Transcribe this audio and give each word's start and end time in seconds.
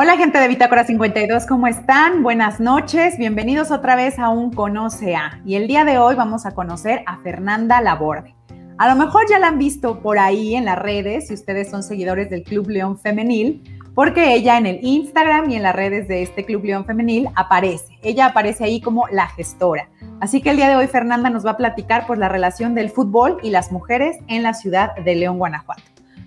Hola 0.00 0.16
gente 0.16 0.38
de 0.38 0.46
Bitácora 0.46 0.84
52, 0.84 1.44
¿cómo 1.46 1.66
están? 1.66 2.22
Buenas 2.22 2.60
noches, 2.60 3.18
bienvenidos 3.18 3.72
otra 3.72 3.96
vez 3.96 4.16
a 4.20 4.28
un 4.28 4.52
Conoce 4.52 5.16
A. 5.16 5.42
Y 5.44 5.56
el 5.56 5.66
día 5.66 5.84
de 5.84 5.98
hoy 5.98 6.14
vamos 6.14 6.46
a 6.46 6.54
conocer 6.54 7.02
a 7.04 7.18
Fernanda 7.18 7.80
Laborde. 7.80 8.32
A 8.78 8.88
lo 8.88 8.94
mejor 8.94 9.22
ya 9.28 9.40
la 9.40 9.48
han 9.48 9.58
visto 9.58 10.00
por 10.00 10.20
ahí 10.20 10.54
en 10.54 10.66
las 10.66 10.78
redes, 10.78 11.26
si 11.26 11.34
ustedes 11.34 11.68
son 11.68 11.82
seguidores 11.82 12.30
del 12.30 12.44
Club 12.44 12.68
León 12.68 12.96
Femenil, 12.96 13.60
porque 13.96 14.34
ella 14.34 14.56
en 14.56 14.66
el 14.66 14.78
Instagram 14.82 15.50
y 15.50 15.56
en 15.56 15.64
las 15.64 15.74
redes 15.74 16.06
de 16.06 16.22
este 16.22 16.44
Club 16.44 16.62
León 16.62 16.84
Femenil 16.84 17.28
aparece. 17.34 17.98
Ella 18.00 18.26
aparece 18.26 18.62
ahí 18.62 18.80
como 18.80 19.08
la 19.08 19.26
gestora. 19.26 19.88
Así 20.20 20.40
que 20.40 20.50
el 20.50 20.58
día 20.58 20.68
de 20.68 20.76
hoy 20.76 20.86
Fernanda 20.86 21.28
nos 21.28 21.44
va 21.44 21.50
a 21.50 21.56
platicar 21.56 22.06
por 22.06 22.18
la 22.18 22.28
relación 22.28 22.76
del 22.76 22.90
fútbol 22.90 23.38
y 23.42 23.50
las 23.50 23.72
mujeres 23.72 24.16
en 24.28 24.44
la 24.44 24.54
ciudad 24.54 24.94
de 24.94 25.16
León, 25.16 25.38
Guanajuato. 25.38 25.82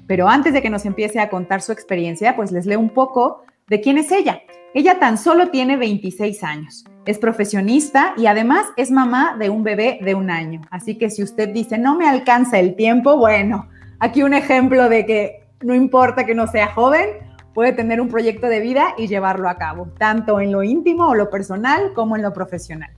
Pero 0.07 0.27
antes 0.27 0.51
de 0.51 0.61
que 0.61 0.69
nos 0.69 0.83
empiece 0.83 1.21
a 1.21 1.29
contar 1.29 1.61
su 1.61 1.71
experiencia, 1.71 2.35
pues 2.35 2.51
les 2.51 2.65
leo 2.65 2.81
un 2.81 2.89
poco 2.89 3.45
de 3.71 3.79
quién 3.79 3.97
es 3.97 4.11
ella. 4.11 4.41
Ella 4.73 4.99
tan 4.99 5.17
solo 5.17 5.48
tiene 5.48 5.77
26 5.77 6.43
años. 6.43 6.84
Es 7.05 7.17
profesionista 7.17 8.13
y 8.17 8.25
además 8.25 8.66
es 8.75 8.91
mamá 8.91 9.38
de 9.39 9.49
un 9.49 9.63
bebé 9.63 9.97
de 10.02 10.13
un 10.13 10.30
año. 10.30 10.59
Así 10.70 10.97
que 10.97 11.09
si 11.09 11.23
usted 11.23 11.47
dice, 11.53 11.77
no 11.77 11.95
me 11.95 12.09
alcanza 12.09 12.59
el 12.59 12.75
tiempo, 12.75 13.16
bueno, 13.16 13.70
aquí 13.99 14.23
un 14.23 14.34
ejemplo 14.34 14.89
de 14.89 15.05
que 15.05 15.44
no 15.61 15.73
importa 15.73 16.25
que 16.25 16.35
no 16.35 16.47
sea 16.47 16.67
joven, 16.73 17.11
puede 17.53 17.71
tener 17.71 18.02
un 18.02 18.09
proyecto 18.09 18.47
de 18.47 18.59
vida 18.59 18.94
y 18.97 19.07
llevarlo 19.07 19.47
a 19.47 19.57
cabo, 19.57 19.88
tanto 19.97 20.41
en 20.41 20.52
lo 20.52 20.63
íntimo 20.63 21.08
o 21.08 21.16
lo 21.16 21.30
personal 21.30 21.94
como 21.94 22.17
en 22.17 22.23
lo 22.23 22.33
profesional. 22.33 22.91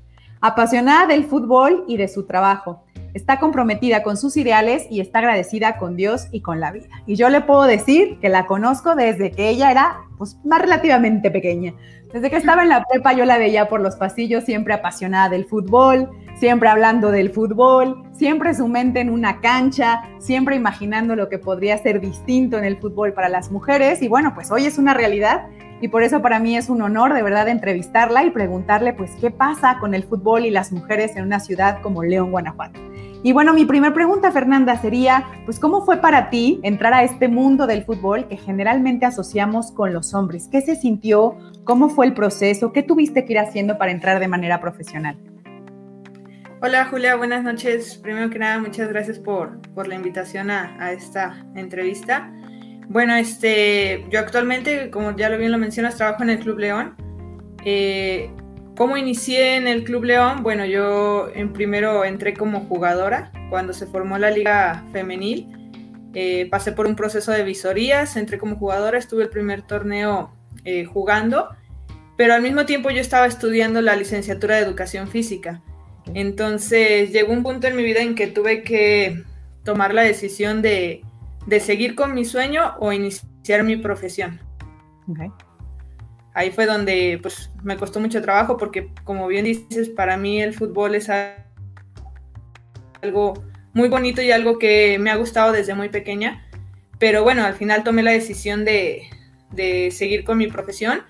Apasionada 0.46 1.08
del 1.08 1.24
fútbol 1.24 1.86
y 1.88 1.96
de 1.96 2.10
su 2.10 2.26
trabajo 2.26 2.84
está 3.14 3.40
comprometida 3.40 4.04
con 4.04 4.18
sus 4.18 4.36
ideales 4.36 4.86
y 4.90 5.00
está 5.00 5.20
agradecida 5.20 5.78
con 5.78 5.96
Dios 5.96 6.28
y 6.34 6.42
con 6.42 6.60
la 6.60 6.74
vida. 6.74 6.90
Y 7.06 7.16
yo 7.16 7.30
le 7.30 7.40
puedo 7.40 7.64
decir 7.64 8.20
que 8.20 8.28
la 8.28 8.46
conozco 8.46 8.94
desde 8.94 9.32
que 9.32 9.48
ella 9.48 9.72
era 9.72 10.02
pues, 10.18 10.38
más 10.44 10.62
relativamente 10.62 11.32
pequeña. 11.32 11.74
Desde 12.12 12.30
que 12.30 12.36
estaba 12.36 12.64
en 12.64 12.68
la 12.68 12.84
prepa 12.84 13.14
yo 13.14 13.24
la 13.24 13.38
veía 13.38 13.70
por 13.70 13.80
los 13.80 13.96
pasillos 13.96 14.44
siempre 14.44 14.74
apasionada 14.74 15.30
del 15.30 15.46
fútbol, 15.46 16.10
siempre 16.36 16.68
hablando 16.68 17.10
del 17.10 17.30
fútbol, 17.30 18.04
siempre 18.12 18.54
su 18.54 18.68
mente 18.68 19.00
en 19.00 19.12
una 19.12 19.40
cancha, 19.40 20.02
siempre 20.20 20.58
imaginando 20.58 21.16
lo 21.16 21.30
que 21.30 21.40
podría 21.40 21.78
ser 21.78 22.02
distinto 22.02 22.58
en 22.58 22.66
el 22.66 22.80
fútbol 22.80 23.14
para 23.14 23.30
las 23.30 23.50
mujeres. 23.50 24.02
Y 24.02 24.10
bueno, 24.10 24.34
pues 24.36 24.52
hoy 24.52 24.66
es 24.66 24.78
una 24.78 24.94
realidad 24.94 25.48
y 25.82 25.88
por 25.90 26.04
eso 26.04 26.22
para 26.22 26.40
mí 26.40 26.56
es 26.56 26.70
un 26.70 26.82
honor 26.82 27.14
de 27.14 27.24
verdad 27.24 27.48
entrevistarla 27.48 28.24
y 28.24 28.32
preguntarle 28.32 28.94
pues 28.94 29.12
qué 29.20 29.32
pasa 29.32 29.78
con 29.80 29.94
el 29.94 30.04
fútbol 30.04 30.46
y 30.46 30.50
las 30.50 30.72
mujeres 30.72 31.16
en 31.16 31.26
una 31.26 31.40
ciudad 31.40 31.82
como 31.82 32.04
León, 32.04 32.32
Guanajuato. 32.32 32.80
Y 33.26 33.32
bueno, 33.32 33.54
mi 33.54 33.64
primera 33.64 33.94
pregunta, 33.94 34.34
Fernanda, 34.34 34.78
sería, 34.82 35.26
pues, 35.46 35.58
¿cómo 35.58 35.86
fue 35.86 36.02
para 36.02 36.30
ti 36.30 36.60
entrar 36.62 36.94
a 36.94 37.04
este 37.04 37.30
mundo 37.30 37.68
del 37.68 37.86
fútbol 37.86 38.28
que 38.28 38.36
generalmente 38.36 39.06
asociamos 39.06 39.72
con 39.72 39.94
los 39.94 40.14
hombres? 40.14 40.50
¿Qué 40.52 40.60
se 40.60 40.76
sintió? 40.76 41.38
¿Cómo 41.64 41.88
fue 41.88 42.06
el 42.06 42.14
proceso? 42.14 42.74
¿Qué 42.74 42.84
tuviste 42.84 43.24
que 43.24 43.32
ir 43.32 43.40
haciendo 43.40 43.78
para 43.78 43.92
entrar 43.94 44.20
de 44.20 44.28
manera 44.28 44.60
profesional? 44.60 45.18
Hola 46.62 46.86
Julia, 46.86 47.16
buenas 47.16 47.44
noches. 47.44 47.96
Primero 47.96 48.30
que 48.30 48.40
nada, 48.40 48.60
muchas 48.60 48.90
gracias 48.90 49.20
por, 49.20 49.62
por 49.74 49.88
la 49.88 49.96
invitación 49.96 50.52
a, 50.52 50.76
a, 50.80 50.92
esta 50.92 51.46
entrevista. 51.56 52.30
Bueno, 52.94 53.16
este, 53.16 54.06
yo 54.12 54.20
actualmente, 54.20 54.92
como 54.92 55.18
ya 55.18 55.28
lo 55.28 55.40
bien 55.40 55.52
lo 55.52 55.58
mencionas, 55.58 55.98
trabajo 55.98 56.22
en 56.22 56.30
el 56.30 56.38
Club 56.38 56.60
León. 56.60 56.96
Eh, 57.66 58.30
¿Cómo 58.78 58.98
inicié 58.98 59.56
en 59.56 59.68
el 59.68 59.84
Club 59.84 60.04
León? 60.04 60.44
Bueno, 60.44 60.64
yo 60.64 61.28
en 61.34 61.54
primero 61.54 62.06
entré 62.06 62.36
como 62.36 62.60
jugadora 62.60 63.32
cuando 63.50 63.74
se 63.74 63.88
formó 63.88 64.20
la 64.20 64.30
liga 64.30 64.86
femenil. 64.92 65.48
Eh, 66.14 66.48
pasé 66.52 66.72
por 66.72 66.86
un 66.86 66.96
proceso 66.96 67.32
de 67.32 67.44
visorías, 67.44 68.16
entré 68.16 68.38
como 68.38 68.58
jugadora, 68.58 69.00
estuve 69.00 69.24
el 69.24 69.30
primer 69.30 69.64
torneo 69.64 70.32
eh, 70.64 70.86
jugando, 70.86 71.50
pero 72.16 72.36
al 72.36 72.44
mismo 72.44 72.68
tiempo 72.68 72.92
yo 72.92 73.02
estaba 73.02 73.26
estudiando 73.26 73.82
la 73.82 73.96
licenciatura 73.96 74.58
de 74.58 74.62
educación 74.62 75.08
física. 75.08 75.64
Entonces 76.14 77.12
llegó 77.12 77.34
un 77.34 77.42
punto 77.42 77.66
en 77.66 77.76
mi 77.76 77.82
vida 77.82 78.04
en 78.04 78.14
que 78.14 78.28
tuve 78.28 78.62
que 78.62 79.24
tomar 79.64 79.96
la 79.96 80.04
decisión 80.04 80.62
de, 80.62 81.02
de 81.46 81.60
seguir 81.60 81.96
con 81.96 82.14
mi 82.14 82.26
sueño 82.26 82.76
o 82.80 82.92
iniciar 82.92 83.64
mi 83.64 83.78
profesión. 83.78 84.40
Okay 85.10 85.30
ahí 86.34 86.52
fue 86.52 86.66
donde 86.66 87.20
pues 87.22 87.52
me 87.64 87.78
costó 87.78 88.00
mucho 88.00 88.22
trabajo 88.22 88.58
porque 88.58 88.90
como 89.04 89.28
bien 89.28 89.46
dices, 89.46 89.90
para 89.90 90.18
mí 90.18 90.42
el 90.42 90.54
fútbol 90.54 90.96
es 90.96 91.10
algo 93.02 93.34
muy 93.74 93.90
bonito 93.90 94.22
y 94.22 94.32
algo 94.32 94.60
que 94.60 94.98
me 95.00 95.10
ha 95.10 95.16
gustado 95.16 95.52
desde 95.52 95.76
muy 95.76 95.90
pequeña. 95.90 96.46
Pero 97.00 97.24
bueno, 97.24 97.44
al 97.44 97.56
final 97.56 97.84
tomé 97.84 98.04
la 98.04 98.12
decisión 98.12 98.66
de, 98.66 99.04
de 99.52 99.92
seguir 99.92 100.24
con 100.24 100.38
mi 100.38 100.48
profesión 100.48 101.04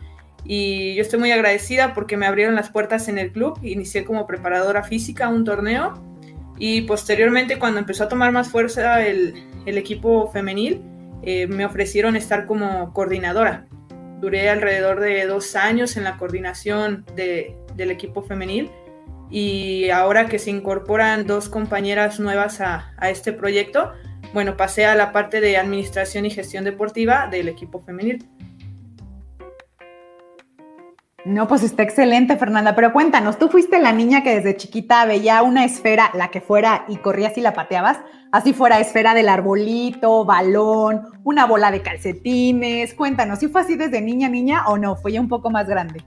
y 0.46 0.96
yo 0.96 1.02
estoy 1.02 1.20
muy 1.20 1.32
agradecida 1.32 1.94
porque 1.94 2.18
me 2.18 2.26
abrieron 2.26 2.56
las 2.56 2.70
puertas 2.70 3.08
en 3.08 3.18
el 3.18 3.32
club. 3.32 3.60
Inicié 3.62 4.04
como 4.06 4.28
preparadora 4.28 4.84
física 4.84 5.30
un 5.30 5.46
torneo 5.46 5.94
y 6.58 6.82
posteriormente 6.82 7.58
cuando 7.60 7.80
empezó 7.80 8.06
a 8.06 8.10
tomar 8.10 8.32
más 8.32 8.50
fuerza 8.50 9.06
el, 9.06 9.36
equipo 9.66 10.30
femenil, 10.32 10.82
eh, 11.24 11.48
me 11.48 11.66
ofrecieron 11.66 12.16
estar 12.16 12.46
como 12.46 12.94
coordinadora. 12.94 13.66
Duré 14.20 14.50
alrededor 14.50 15.00
de 15.00 15.26
dos 15.26 15.56
años 15.56 15.98
en 15.98 16.04
la 16.04 16.18
coordinación 16.18 17.06
del 17.16 17.92
equipo 17.92 18.24
femenil 18.24 18.70
y 19.30 19.90
ahora 19.90 20.28
que 20.28 20.40
se 20.40 20.52
incorporan 20.52 21.26
dos 21.26 21.50
compañeras 21.50 22.20
nuevas 22.20 22.62
a, 22.62 22.94
a, 22.98 23.10
este 23.10 23.34
proyecto, 23.34 23.92
bueno, 24.34 24.56
pasé 24.56 24.86
a 24.86 24.96
la 24.96 25.12
parte 25.12 25.42
de 25.42 25.58
administración 25.58 26.26
y 26.26 26.30
gestión 26.30 26.64
deportiva 26.64 27.28
del 27.28 27.48
equipo 27.48 27.82
femenil. 27.82 28.26
No, 31.26 31.48
pues 31.48 31.64
está 31.64 31.84
excelente, 31.84 32.36
Fernanda, 32.36 32.76
pero 32.76 32.92
cuéntanos, 32.92 33.40
tú 33.40 33.48
fuiste 33.48 33.80
la 33.80 33.94
niña 33.94 34.24
que 34.24 34.36
desde 34.36 34.58
chiquita 34.58 35.06
veía 35.06 35.42
una 35.42 35.64
esfera, 35.64 36.12
la 36.14 36.30
que 36.30 36.42
fuera, 36.42 36.84
y 36.90 36.98
corrías 36.98 37.38
y 37.38 37.42
la 37.42 37.54
pateabas, 37.54 38.00
así 38.34 38.52
fuera 38.52 38.82
esfera 38.82 39.14
del 39.14 39.30
arbolito, 39.30 40.26
balón, 40.26 41.04
una 41.24 41.46
bola 41.46 41.72
de 41.72 41.82
calcetines. 41.82 42.94
Cuéntanos, 42.94 43.40
¿si 43.40 43.48
fue 43.48 43.62
así 43.62 43.78
desde 43.78 44.02
niña, 44.02 44.28
niña 44.28 44.68
o 44.68 44.78
no? 44.78 44.98
Fue 44.98 45.14
ya 45.14 45.22
un 45.22 45.30
poco 45.30 45.50
más 45.50 45.66
grande. 45.66 46.04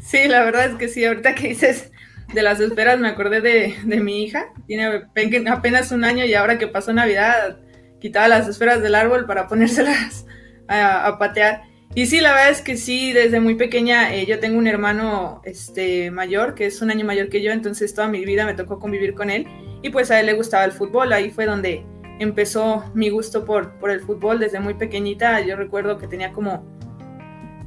Sí, 0.00 0.26
la 0.26 0.42
verdad 0.42 0.66
es 0.66 0.74
que 0.74 0.88
sí, 0.88 1.04
ahorita 1.04 1.36
que 1.36 1.48
dices 1.48 1.92
de 2.32 2.42
las 2.42 2.58
esferas 2.58 2.98
me 2.98 3.08
acordé 3.08 3.42
de, 3.42 4.00
mi 4.00 4.24
hija, 4.24 4.46
tiene 4.66 5.04
apenas 5.48 5.92
un 5.92 6.02
año 6.02 6.24
y 6.24 6.34
ahora 6.34 6.58
que 6.58 6.66
pasó 6.66 6.92
Navidad 6.92 7.58
quitaba 8.00 8.26
las 8.26 8.48
esferas 8.48 8.82
del 8.82 8.96
árbol 8.96 9.24
para 9.24 9.46
ponérselas 9.46 10.26
a 10.66 11.16
patear. 11.20 11.73
Y 11.96 12.06
sí, 12.06 12.20
la 12.20 12.32
verdad 12.32 12.50
es 12.50 12.60
que 12.60 12.76
sí, 12.76 13.12
desde 13.12 13.38
muy 13.38 13.54
pequeña 13.54 14.12
eh, 14.12 14.26
yo 14.26 14.40
tengo 14.40 14.58
un 14.58 14.66
hermano 14.66 15.40
este, 15.44 16.10
mayor, 16.10 16.56
que 16.56 16.66
es 16.66 16.82
un 16.82 16.90
año 16.90 17.06
mayor 17.06 17.28
que 17.28 17.40
yo, 17.40 17.52
entonces 17.52 17.94
toda 17.94 18.08
mi 18.08 18.24
vida 18.24 18.44
me 18.44 18.54
tocó 18.54 18.80
convivir 18.80 19.14
con 19.14 19.30
él 19.30 19.46
y 19.80 19.90
pues 19.90 20.10
a 20.10 20.18
él 20.18 20.26
le 20.26 20.32
gustaba 20.32 20.64
el 20.64 20.72
fútbol, 20.72 21.12
ahí 21.12 21.30
fue 21.30 21.46
donde 21.46 21.86
empezó 22.18 22.84
mi 22.94 23.10
gusto 23.10 23.44
por, 23.44 23.78
por 23.78 23.90
el 23.90 24.00
fútbol 24.00 24.40
desde 24.40 24.58
muy 24.58 24.74
pequeñita, 24.74 25.40
yo 25.42 25.54
recuerdo 25.54 25.96
que 25.96 26.08
tenía 26.08 26.32
como, 26.32 26.66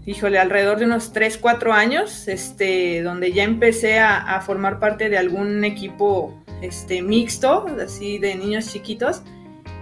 híjole, 0.06 0.40
alrededor 0.40 0.80
de 0.80 0.86
unos 0.86 1.14
3, 1.14 1.38
4 1.38 1.72
años, 1.72 2.28
este, 2.28 3.04
donde 3.04 3.32
ya 3.32 3.46
empecé 3.46 4.00
a, 4.00 4.36
a 4.36 4.42
formar 4.42 4.80
parte 4.80 5.08
de 5.08 5.18
algún 5.18 5.64
equipo 5.64 6.38
este, 6.62 7.02
mixto, 7.02 7.66
así 7.82 8.18
de 8.18 8.36
niños 8.36 8.74
chiquitos, 8.74 9.22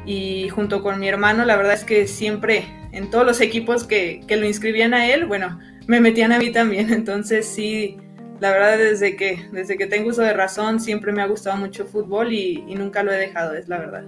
y 0.05 0.49
junto 0.49 0.83
con 0.83 0.99
mi 0.99 1.07
hermano, 1.07 1.45
la 1.45 1.55
verdad 1.55 1.73
es 1.73 1.83
que 1.83 2.07
siempre 2.07 2.65
en 2.91 3.09
todos 3.09 3.25
los 3.25 3.41
equipos 3.41 3.83
que, 3.83 4.23
lo 4.29 4.45
inscribían 4.45 4.93
a 4.93 5.07
él, 5.07 5.25
bueno, 5.25 5.59
me 5.87 5.99
metían 5.99 6.31
a 6.31 6.39
mí 6.39 6.51
también. 6.51 6.89
Entonces 6.93 7.47
sí, 7.47 7.97
la 8.39 8.51
verdad 8.51 8.77
desde 8.77 9.15
que, 9.15 9.47
desde 9.51 9.77
que 9.77 9.87
tengo 9.87 10.09
uso 10.09 10.21
de 10.21 10.33
razón 10.33 10.79
siempre 10.79 11.11
me 11.11 11.21
ha 11.21 11.27
gustado 11.27 11.57
mucho 11.57 11.85
fútbol 11.85 12.31
y, 12.31 12.63
y 12.67 12.75
nunca 12.75 13.03
lo 13.03 13.11
he 13.11 13.17
dejado, 13.17 13.55
es 13.55 13.67
la 13.67 13.79
verdad. 13.79 14.03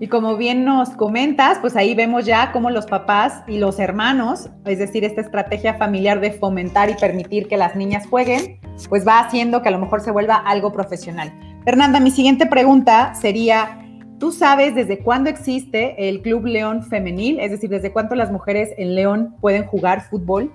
Y 0.00 0.08
como 0.08 0.36
bien 0.36 0.64
nos 0.64 0.90
comentas, 0.90 1.60
pues 1.60 1.76
ahí 1.76 1.94
vemos 1.94 2.26
ya 2.26 2.50
cómo 2.50 2.70
los 2.70 2.86
papás 2.86 3.44
y 3.46 3.58
los 3.58 3.78
hermanos, 3.78 4.50
es 4.64 4.80
decir, 4.80 5.04
esta 5.04 5.20
estrategia 5.20 5.74
familiar 5.74 6.20
de 6.20 6.32
fomentar 6.32 6.90
y 6.90 6.94
permitir 6.94 7.46
que 7.46 7.56
las 7.56 7.76
niñas 7.76 8.08
jueguen, 8.08 8.58
pues 8.88 9.06
va 9.06 9.20
haciendo 9.20 9.62
que 9.62 9.68
a 9.68 9.72
lo 9.72 9.78
mejor 9.78 10.00
se 10.00 10.10
vuelva 10.10 10.34
algo 10.34 10.72
profesional. 10.72 11.32
Fernanda, 11.64 12.00
mi 12.00 12.10
siguiente 12.10 12.46
pregunta 12.46 13.14
sería, 13.14 13.78
¿Tú 14.22 14.30
sabes 14.30 14.72
desde 14.76 15.00
cuándo 15.00 15.30
existe 15.30 16.08
el 16.08 16.22
Club 16.22 16.46
León 16.46 16.84
Femenil? 16.84 17.40
Es 17.40 17.50
decir, 17.50 17.68
¿desde 17.68 17.90
cuánto 17.90 18.14
las 18.14 18.30
mujeres 18.30 18.70
en 18.78 18.94
León 18.94 19.34
pueden 19.40 19.64
jugar 19.64 20.08
fútbol? 20.08 20.52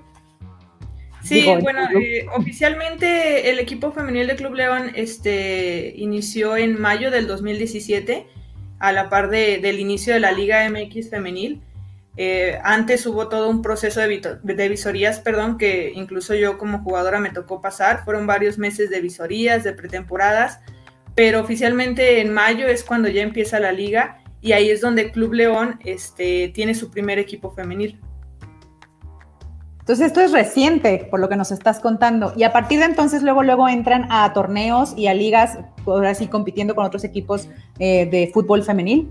Sí, 1.21 1.45
bueno, 1.61 1.81
eh, 1.99 2.25
oficialmente 2.33 3.49
el 3.49 3.59
equipo 3.59 3.91
femenil 3.91 4.25
de 4.25 4.37
Club 4.37 4.53
León 4.53 4.91
este, 4.95 5.93
inició 5.97 6.55
en 6.55 6.79
mayo 6.79 7.11
del 7.11 7.27
2017, 7.27 8.25
a 8.79 8.93
la 8.93 9.09
par 9.09 9.29
del 9.29 9.79
inicio 9.81 10.13
de 10.13 10.21
la 10.21 10.31
Liga 10.31 10.65
MX 10.69 11.09
femenil. 11.09 11.61
Eh, 12.15 12.57
antes 12.63 13.05
hubo 13.05 13.27
todo 13.27 13.49
un 13.49 13.61
proceso 13.61 13.99
de, 13.99 14.39
de, 14.43 14.69
visorías, 14.69 15.19
perdón, 15.19 15.57
que 15.57 15.91
incluso 15.93 16.35
yo 16.35 16.57
como 16.57 16.79
jugadora 16.83 17.19
me 17.19 17.31
tocó 17.31 17.59
pasar. 17.59 18.05
Fueron 18.05 18.27
varios 18.27 18.57
meses 18.57 18.89
de 18.89 19.01
visorías, 19.01 19.65
de 19.65 19.73
pretemporadas 19.73 20.61
pero 21.17 21.41
oficialmente 21.41 22.21
en 22.21 22.31
mayo 22.31 22.67
es 22.67 22.83
cuando 22.83 23.09
ya 23.09 23.23
empieza 23.23 23.59
la 23.59 23.71
liga 23.71 24.19
y 24.39 24.51
ahí 24.51 24.69
es 24.69 24.81
donde 24.81 25.11
Club 25.11 25.33
León 25.33 25.79
este, 25.83 26.49
tiene 26.49 26.75
su 26.75 26.91
primer 26.91 27.17
equipo 27.17 27.49
femenil. 27.49 27.99
Entonces 29.79 30.05
esto 30.05 30.21
es 30.21 30.31
reciente, 30.31 31.07
por 31.09 31.19
lo 31.19 31.27
que 31.27 31.35
nos 31.35 31.51
estás 31.51 31.79
contando. 31.79 32.33
Y 32.37 32.43
a 32.43 32.53
partir 32.53 32.77
de 32.77 32.85
entonces 32.85 33.23
luego, 33.23 33.41
luego 33.41 33.67
entran 33.67 34.05
a 34.11 34.31
torneos 34.31 34.93
y 34.95 35.07
a 35.07 35.15
ligas, 35.15 35.57
ahora 35.87 36.13
sí 36.13 36.27
compitiendo 36.27 36.75
con 36.75 36.85
otros 36.85 37.03
equipos 37.03 37.49
eh, 37.79 38.05
de 38.05 38.29
fútbol 38.31 38.61
femenil. 38.61 39.09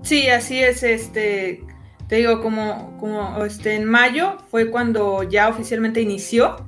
Sí, 0.00 0.28
así 0.28 0.58
es. 0.58 0.82
Este, 0.82 1.62
te 2.08 2.16
digo, 2.16 2.40
como, 2.40 2.96
como 2.98 3.44
este, 3.44 3.74
en 3.74 3.84
mayo 3.84 4.38
fue 4.50 4.70
cuando 4.70 5.22
ya 5.22 5.50
oficialmente 5.50 6.00
inició 6.00 6.66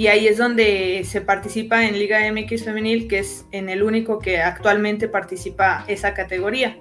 y 0.00 0.06
ahí 0.06 0.28
es 0.28 0.38
donde 0.38 1.02
se 1.04 1.20
participa 1.20 1.84
en 1.84 1.98
Liga 1.98 2.20
MX 2.32 2.64
Femenil, 2.64 3.06
que 3.06 3.18
es 3.18 3.44
en 3.52 3.68
el 3.68 3.82
único 3.82 4.18
que 4.18 4.40
actualmente 4.40 5.08
participa 5.08 5.84
esa 5.88 6.14
categoría. 6.14 6.78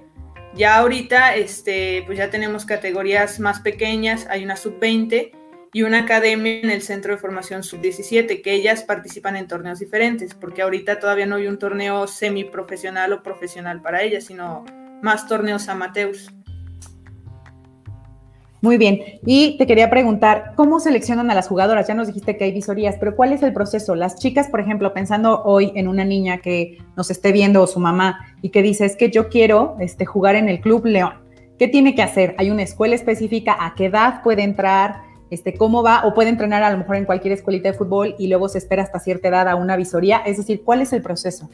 Ya 0.55 0.77
ahorita, 0.77 1.35
este, 1.35 2.03
pues 2.05 2.17
ya 2.17 2.29
tenemos 2.29 2.63
categorías 2.63 3.41
más 3.41 3.59
pequeñas, 3.59 4.25
hay 4.29 4.45
una 4.45 4.55
sub-20 4.55 5.31
y 5.73 5.81
una 5.81 5.99
academia 5.99 6.61
en 6.61 6.69
el 6.69 6.81
Centro 6.81 7.13
de 7.13 7.19
Formación 7.19 7.61
Sub-17, 7.61 8.41
que 8.41 8.53
ellas 8.53 8.83
participan 8.83 9.35
en 9.35 9.49
torneos 9.49 9.79
diferentes, 9.79 10.33
porque 10.33 10.61
ahorita 10.61 11.01
todavía 11.01 11.25
no 11.25 11.35
hay 11.35 11.47
un 11.47 11.59
torneo 11.59 12.07
semiprofesional 12.07 13.11
o 13.11 13.21
profesional 13.21 13.81
para 13.81 14.01
ellas, 14.01 14.23
sino 14.23 14.63
más 15.01 15.27
torneos 15.27 15.67
amateurs. 15.67 16.31
Muy 18.61 18.77
bien. 18.77 18.99
Y 19.25 19.57
te 19.57 19.65
quería 19.65 19.89
preguntar, 19.89 20.53
¿cómo 20.55 20.79
seleccionan 20.79 21.31
a 21.31 21.35
las 21.35 21.47
jugadoras? 21.47 21.87
Ya 21.87 21.93
nos 21.93 22.07
dijiste 22.07 22.37
que 22.37 22.43
hay 22.43 22.51
visorías, 22.51 22.95
pero 22.99 23.15
¿cuál 23.15 23.31
es 23.31 23.41
el 23.41 23.53
proceso? 23.53 23.95
Las 23.95 24.15
chicas, 24.15 24.49
por 24.49 24.59
ejemplo, 24.59 24.93
pensando 24.93 25.43
hoy 25.43 25.71
en 25.75 25.87
una 25.87 26.03
niña 26.03 26.39
que 26.39 26.77
nos 26.97 27.09
esté 27.09 27.31
viendo 27.31 27.61
o 27.61 27.67
su 27.67 27.79
mamá 27.79 28.19
y 28.41 28.49
que 28.49 28.61
dice, 28.61 28.85
es 28.85 28.95
que 28.95 29.09
yo 29.09 29.29
quiero 29.29 29.77
este, 29.79 30.05
jugar 30.05 30.35
en 30.35 30.49
el 30.49 30.59
Club 30.59 30.85
León. 30.85 31.13
¿Qué 31.57 31.67
tiene 31.67 31.95
que 31.95 32.01
hacer? 32.01 32.35
¿Hay 32.37 32.51
una 32.51 32.63
escuela 32.63 32.95
específica? 32.95 33.55
¿A 33.59 33.75
qué 33.75 33.85
edad 33.85 34.21
puede 34.23 34.43
entrar? 34.43 35.09
este, 35.29 35.53
cómo 35.53 35.83
va, 35.83 36.05
o 36.05 36.13
puede 36.13 36.29
entrenar 36.29 36.63
a 36.63 36.71
lo 36.71 36.77
mejor 36.77 36.95
en 36.95 37.05
cualquier 37.05 37.33
escuelita 37.33 37.71
de 37.71 37.77
fútbol 37.77 38.15
y 38.17 38.27
luego 38.27 38.49
se 38.49 38.57
espera 38.57 38.83
hasta 38.83 38.99
cierta 38.99 39.27
edad 39.27 39.47
a 39.47 39.55
una 39.55 39.75
visoría. 39.75 40.17
Es 40.25 40.37
decir, 40.37 40.63
¿cuál 40.63 40.81
es 40.81 40.93
el 40.93 41.01
proceso? 41.01 41.49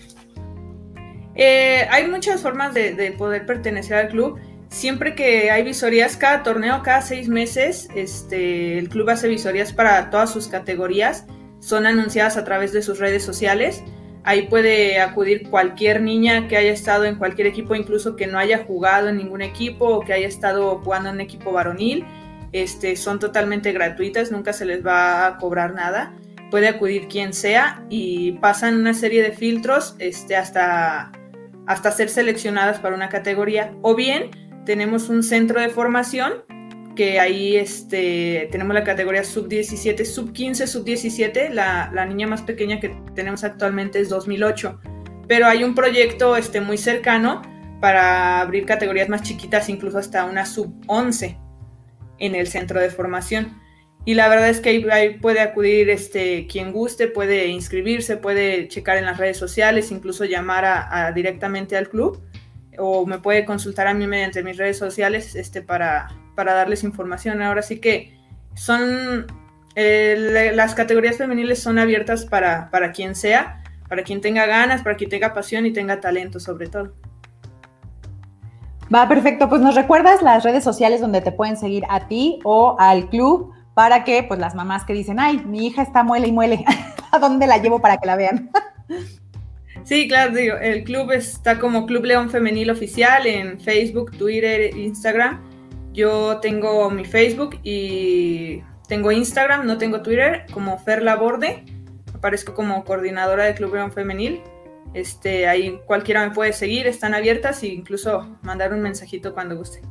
Eh, 1.36 1.86
hay 1.92 2.08
muchas 2.08 2.42
formas 2.42 2.74
de, 2.74 3.14
poder 3.18 3.46
pertenecer 3.46 3.98
al 3.98 4.08
club. 4.08 4.40
Siempre 4.76 5.16
que 5.16 5.52
hay 5.52 5.64
visorías, 5.64 6.18
cada 6.18 6.44
torneo, 6.44 6.82
cada 6.84 7.02
seis 7.02 7.30
meses, 7.30 7.88
este, 7.96 8.78
el 8.78 8.90
club 8.90 9.10
hace 9.10 9.30
visorías 9.30 9.72
para 9.72 10.10
todas 10.10 10.34
sus 10.34 10.50
categorías. 10.50 11.26
Son 11.62 11.86
anunciadas 11.86 12.36
a 12.36 12.44
través 12.44 12.74
de 12.74 12.82
sus 12.82 13.00
redes 13.00 13.24
sociales. 13.24 13.82
Ahí 14.26 14.50
puede 14.50 15.00
acudir 15.00 15.50
cualquier 15.50 16.02
niña 16.02 16.50
que 16.50 16.58
haya 16.58 16.74
estado 16.74 17.06
en 17.06 17.16
cualquier 17.16 17.48
equipo, 17.48 17.74
incluso 17.74 18.18
que 18.18 18.28
no 18.28 18.38
haya 18.38 18.66
jugado 18.66 19.08
en 19.08 19.16
ningún 19.16 19.42
equipo 19.42 19.86
o 19.86 20.02
que 20.02 20.12
haya 20.12 20.28
estado 20.28 20.80
jugando 20.80 21.08
en 21.08 21.16
un 21.16 21.22
equipo 21.22 21.54
varonil 21.54 22.06
este, 22.52 22.98
son 22.98 23.18
totalmente 23.20 23.72
gratuitas, 23.72 24.30
nunca 24.30 24.52
se 24.52 24.66
les 24.66 24.86
va 24.86 25.26
a 25.26 25.38
cobrar 25.38 25.74
nada. 25.74 26.14
Puede 26.52 26.68
acudir 26.68 27.08
quien 27.08 27.32
sea 27.32 27.86
y 27.90 28.34
pasan 28.34 28.76
una 28.76 28.94
serie 28.94 29.24
de 29.24 29.32
filtros 29.32 29.96
este, 30.00 30.36
hasta, 30.36 31.14
hasta 31.66 31.92
ser 31.92 32.10
seleccionadas 32.10 32.80
para 32.80 32.94
una 32.94 33.08
categoría. 33.08 33.74
O 33.82 33.96
bien 33.96 34.32
tenemos 34.66 35.10
un 35.10 35.24
centro 35.24 35.62
de 35.62 35.70
formación 35.70 36.44
que 36.96 37.20
ahí 37.20 37.56
este, 37.58 38.48
tenemos 38.52 38.74
la 38.74 38.84
categoría 38.84 39.24
sub-17, 39.24 40.06
sub-15, 40.06 40.66
sub-17. 40.66 41.50
La, 41.50 41.92
la, 41.94 42.06
niña 42.06 42.26
más 42.26 42.42
pequeña 42.42 42.80
que 42.80 42.96
tenemos 43.14 43.44
actualmente 43.44 44.00
es 44.00 44.10
2008. 44.10 44.80
Pero 45.28 45.48
hay 45.48 45.64
un 45.64 45.76
proyecto 45.76 46.36
este, 46.38 46.62
muy 46.62 46.78
cercano 46.78 47.42
para 47.82 48.42
abrir 48.42 48.66
categorías 48.66 49.10
más 49.10 49.24
chiquitas, 49.24 49.70
incluso 49.70 49.98
hasta 49.98 50.26
una 50.26 50.46
sub-11 50.46 51.38
en 52.20 52.36
el 52.36 52.48
centro 52.48 52.80
de 52.80 52.90
formación. 52.90 53.62
Y 54.06 54.14
la 54.14 54.30
verdad 54.30 54.50
es 54.50 54.62
que 54.62 54.70
ahí, 54.70 55.18
puede 55.20 55.42
acudir 55.42 55.90
este, 55.90 56.46
quien 56.48 56.72
guste, 56.72 57.08
puede 57.08 57.48
inscribirse, 57.48 58.18
puede 58.18 58.68
checar 58.68 58.98
en 58.98 59.06
las 59.06 59.18
redes 59.18 59.38
sociales, 59.38 59.92
incluso 59.92 60.26
llamar 60.26 60.64
a, 60.66 61.12
directamente 61.12 61.76
al 61.76 61.90
club 61.90 62.24
o 62.80 63.06
me 63.06 63.20
puede 63.20 63.46
consultar 63.46 63.88
a 63.88 63.94
mí 63.94 64.08
mediante 64.08 64.44
mis 64.44 64.58
redes 64.58 64.78
sociales 64.78 65.36
este, 65.36 65.62
para, 65.62 66.08
para 66.36 66.54
darles 66.54 66.84
información. 66.84 67.42
Ahora 67.42 67.62
sí 67.62 67.80
que 67.80 68.18
son 68.56 69.26
eh, 69.76 70.52
las 70.54 70.74
categorías 70.74 71.18
femeniles 71.18 71.62
son 71.62 71.80
abiertas 71.80 72.26
para, 72.26 72.70
para 72.72 72.92
quien 72.92 73.16
sea, 73.16 73.62
para 73.90 74.04
quien 74.04 74.22
tenga 74.22 74.46
ganas, 74.46 74.82
para 74.82 74.96
quien 74.96 75.10
tenga 75.10 75.34
pasión 75.34 75.66
y 75.66 75.74
tenga 75.74 76.00
talento 76.00 76.40
sobre 76.40 76.68
todo. 76.68 76.94
Va, 78.94 79.08
perfecto. 79.08 79.50
Pues 79.50 79.62
nos 79.62 79.76
recuerdas 79.76 80.22
las 80.22 80.44
redes 80.44 80.64
sociales 80.64 81.02
donde 81.02 81.22
te 81.22 81.32
pueden 81.32 81.58
seguir 81.58 81.84
a 81.90 82.08
ti 82.08 82.40
o 82.44 82.76
al 82.80 83.10
club 83.10 83.52
para 83.74 84.04
que, 84.04 84.24
pues, 84.24 84.40
las 84.40 84.56
mamás 84.56 84.86
que 84.86 84.94
dicen, 84.94 85.20
ay, 85.20 85.44
mi 85.46 85.68
hija 85.68 85.82
está 85.82 86.04
muele 86.04 86.28
y 86.28 86.32
muele, 86.32 86.64
¿a 87.12 87.20
dónde 87.20 87.46
la 87.48 87.58
llevo 87.58 87.82
para 87.82 87.98
que 87.98 88.08
la 88.08 88.16
vean? 88.16 88.50
sí, 89.86 90.08
claro, 90.08 90.36
digo, 90.36 90.58
el 90.58 90.84
club 90.84 91.12
está 91.12 91.58
como 91.60 91.86
Club 91.86 92.04
León 92.04 92.30
Femenil 92.30 92.70
Oficial 92.70 93.26
en 93.26 93.60
Facebook, 93.60 94.12
Twitter, 94.18 94.76
Instagram. 94.76 95.42
Yo 95.94 96.40
tengo 96.42 96.90
mi 96.90 97.06
Facebook 97.06 97.58
y 97.64 98.62
tengo 98.88 99.12
Instagram, 99.12 99.66
no 99.66 99.78
tengo 99.78 100.02
Twitter, 100.02 100.46
como 100.52 100.78
Fer 100.78 101.02
Laborde. 101.02 101.64
Aparezco 102.14 102.54
como 102.54 102.84
coordinadora 102.84 103.46
de 103.46 103.56
Club 103.56 103.76
León 103.76 103.92
Femenil. 103.92 104.42
Este, 104.94 105.48
ahí 105.48 105.80
cualquiera 105.86 106.28
me 106.28 106.34
puede 106.34 106.54
seguir, 106.54 106.88
están 106.88 107.14
abiertas 107.14 107.64
e 107.64 107.68
incluso 107.68 108.38
mandar 108.42 108.74
un 108.74 108.82
mensajito 108.82 109.34
cuando 109.34 109.56
guste. 109.56 109.82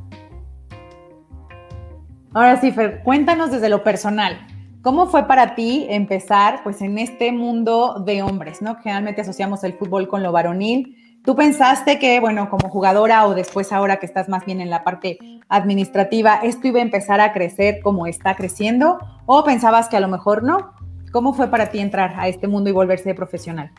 Ahora 2.33 2.59
sí, 2.59 2.71
Fer, 2.71 3.01
cuéntanos 3.03 3.51
desde 3.51 3.69
lo 3.69 3.83
personal. 3.83 4.45
¿Cómo 4.85 5.07
fue 5.07 5.25
para 5.25 5.55
ti 5.55 5.87
empezar 5.89 6.61
pues 6.63 6.79
en 6.83 6.99
este 6.99 7.31
mundo 7.31 8.03
de 8.05 8.21
hombres, 8.21 8.61
¿no? 8.61 8.75
Generalmente 8.75 9.21
asociamos 9.21 9.63
el 9.63 9.73
fútbol 9.73 10.07
con 10.07 10.21
lo 10.21 10.31
varonil. 10.31 11.19
¿Tú 11.23 11.35
pensaste 11.35 11.97
que, 11.97 12.19
bueno, 12.19 12.51
como 12.51 12.69
jugadora 12.69 13.25
o 13.25 13.33
después 13.33 13.71
ahora 13.71 13.97
que 13.97 14.05
estás 14.05 14.29
más 14.29 14.45
bien 14.45 14.61
en 14.61 14.69
la 14.69 14.83
parte 14.83 15.17
administrativa, 15.49 16.35
esto 16.43 16.67
iba 16.67 16.77
a 16.77 16.83
empezar 16.83 17.19
a 17.19 17.33
crecer 17.33 17.79
como 17.81 18.05
está 18.05 18.35
creciendo? 18.35 18.99
¿O 19.25 19.43
pensabas 19.43 19.89
que 19.89 19.97
a 19.97 19.99
lo 19.99 20.07
mejor 20.07 20.43
no? 20.43 20.75
¿Cómo 21.11 21.33
fue 21.33 21.49
para 21.49 21.71
ti 21.71 21.79
entrar 21.79 22.13
a 22.19 22.27
este 22.27 22.47
mundo 22.47 22.69
y 22.69 22.73
volverse 22.73 23.15
profesional? 23.15 23.71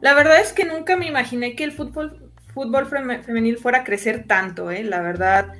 La 0.00 0.14
verdad 0.14 0.40
es 0.40 0.54
que 0.54 0.64
nunca 0.64 0.96
me 0.96 1.08
imaginé 1.08 1.54
que 1.56 1.64
el 1.64 1.72
fútbol, 1.72 2.32
fútbol 2.54 2.86
femenil 2.86 3.58
fuera 3.58 3.80
a 3.80 3.84
crecer 3.84 4.24
tanto, 4.26 4.70
¿eh? 4.70 4.82
La 4.82 5.02
verdad, 5.02 5.52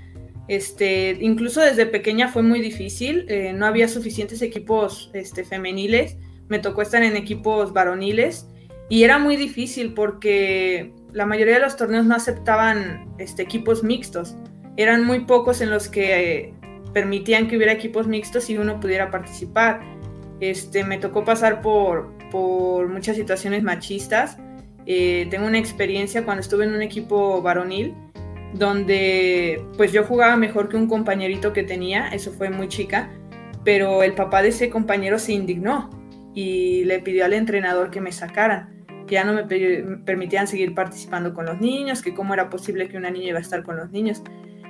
este, 0.48 1.18
incluso 1.20 1.60
desde 1.60 1.86
pequeña 1.86 2.28
fue 2.28 2.42
muy 2.42 2.60
difícil, 2.60 3.26
eh, 3.28 3.52
no 3.52 3.66
había 3.66 3.86
suficientes 3.86 4.40
equipos 4.40 5.10
este, 5.12 5.44
femeniles, 5.44 6.16
me 6.48 6.58
tocó 6.58 6.80
estar 6.82 7.02
en 7.02 7.16
equipos 7.16 7.74
varoniles 7.74 8.48
y 8.88 9.04
era 9.04 9.18
muy 9.18 9.36
difícil 9.36 9.92
porque 9.92 10.92
la 11.12 11.26
mayoría 11.26 11.54
de 11.54 11.60
los 11.60 11.76
torneos 11.76 12.06
no 12.06 12.14
aceptaban 12.14 13.14
este, 13.18 13.42
equipos 13.42 13.84
mixtos, 13.84 14.36
eran 14.78 15.04
muy 15.04 15.20
pocos 15.20 15.60
en 15.60 15.70
los 15.70 15.88
que 15.88 16.54
permitían 16.94 17.48
que 17.48 17.56
hubiera 17.56 17.72
equipos 17.72 18.06
mixtos 18.06 18.48
y 18.48 18.56
uno 18.56 18.80
pudiera 18.80 19.10
participar. 19.10 19.80
Este, 20.40 20.84
me 20.84 20.98
tocó 20.98 21.24
pasar 21.24 21.60
por, 21.60 22.16
muchas 22.88 23.16
situaciones 23.16 23.62
machistas. 23.62 24.38
Eh, 24.86 25.26
tengo 25.30 25.46
una 25.46 25.58
experiencia 25.58 26.24
cuando 26.24 26.40
estuve 26.40 26.64
en 26.64 26.72
un 26.72 26.82
equipo 26.82 27.42
varonil 27.42 27.94
donde 28.54 29.62
pues 29.76 29.92
yo 29.92 30.04
jugaba 30.04 30.36
mejor 30.36 30.68
que 30.68 30.76
un 30.76 30.88
compañerito 30.88 31.52
que 31.52 31.62
tenía, 31.62 32.08
eso 32.08 32.32
fue 32.32 32.50
muy 32.50 32.68
chica, 32.68 33.10
pero 33.64 34.02
el 34.02 34.14
papá 34.14 34.42
de 34.42 34.48
ese 34.48 34.70
compañero 34.70 35.18
se 35.18 35.32
indignó 35.32 35.90
y 36.34 36.84
le 36.84 37.00
pidió 37.00 37.24
al 37.24 37.32
entrenador 37.32 37.90
que 37.90 38.00
me 38.00 38.12
sacaran, 38.12 38.84
que 39.06 39.14
ya 39.14 39.24
no 39.24 39.32
me 39.32 39.44
permitían 39.44 40.46
seguir 40.46 40.74
participando 40.74 41.34
con 41.34 41.46
los 41.46 41.60
niños, 41.60 42.02
que 42.02 42.14
cómo 42.14 42.34
era 42.34 42.48
posible 42.48 42.88
que 42.88 42.96
una 42.96 43.10
niña 43.10 43.28
iba 43.28 43.38
a 43.38 43.42
estar 43.42 43.62
con 43.62 43.76
los 43.76 43.90
niños. 43.90 44.22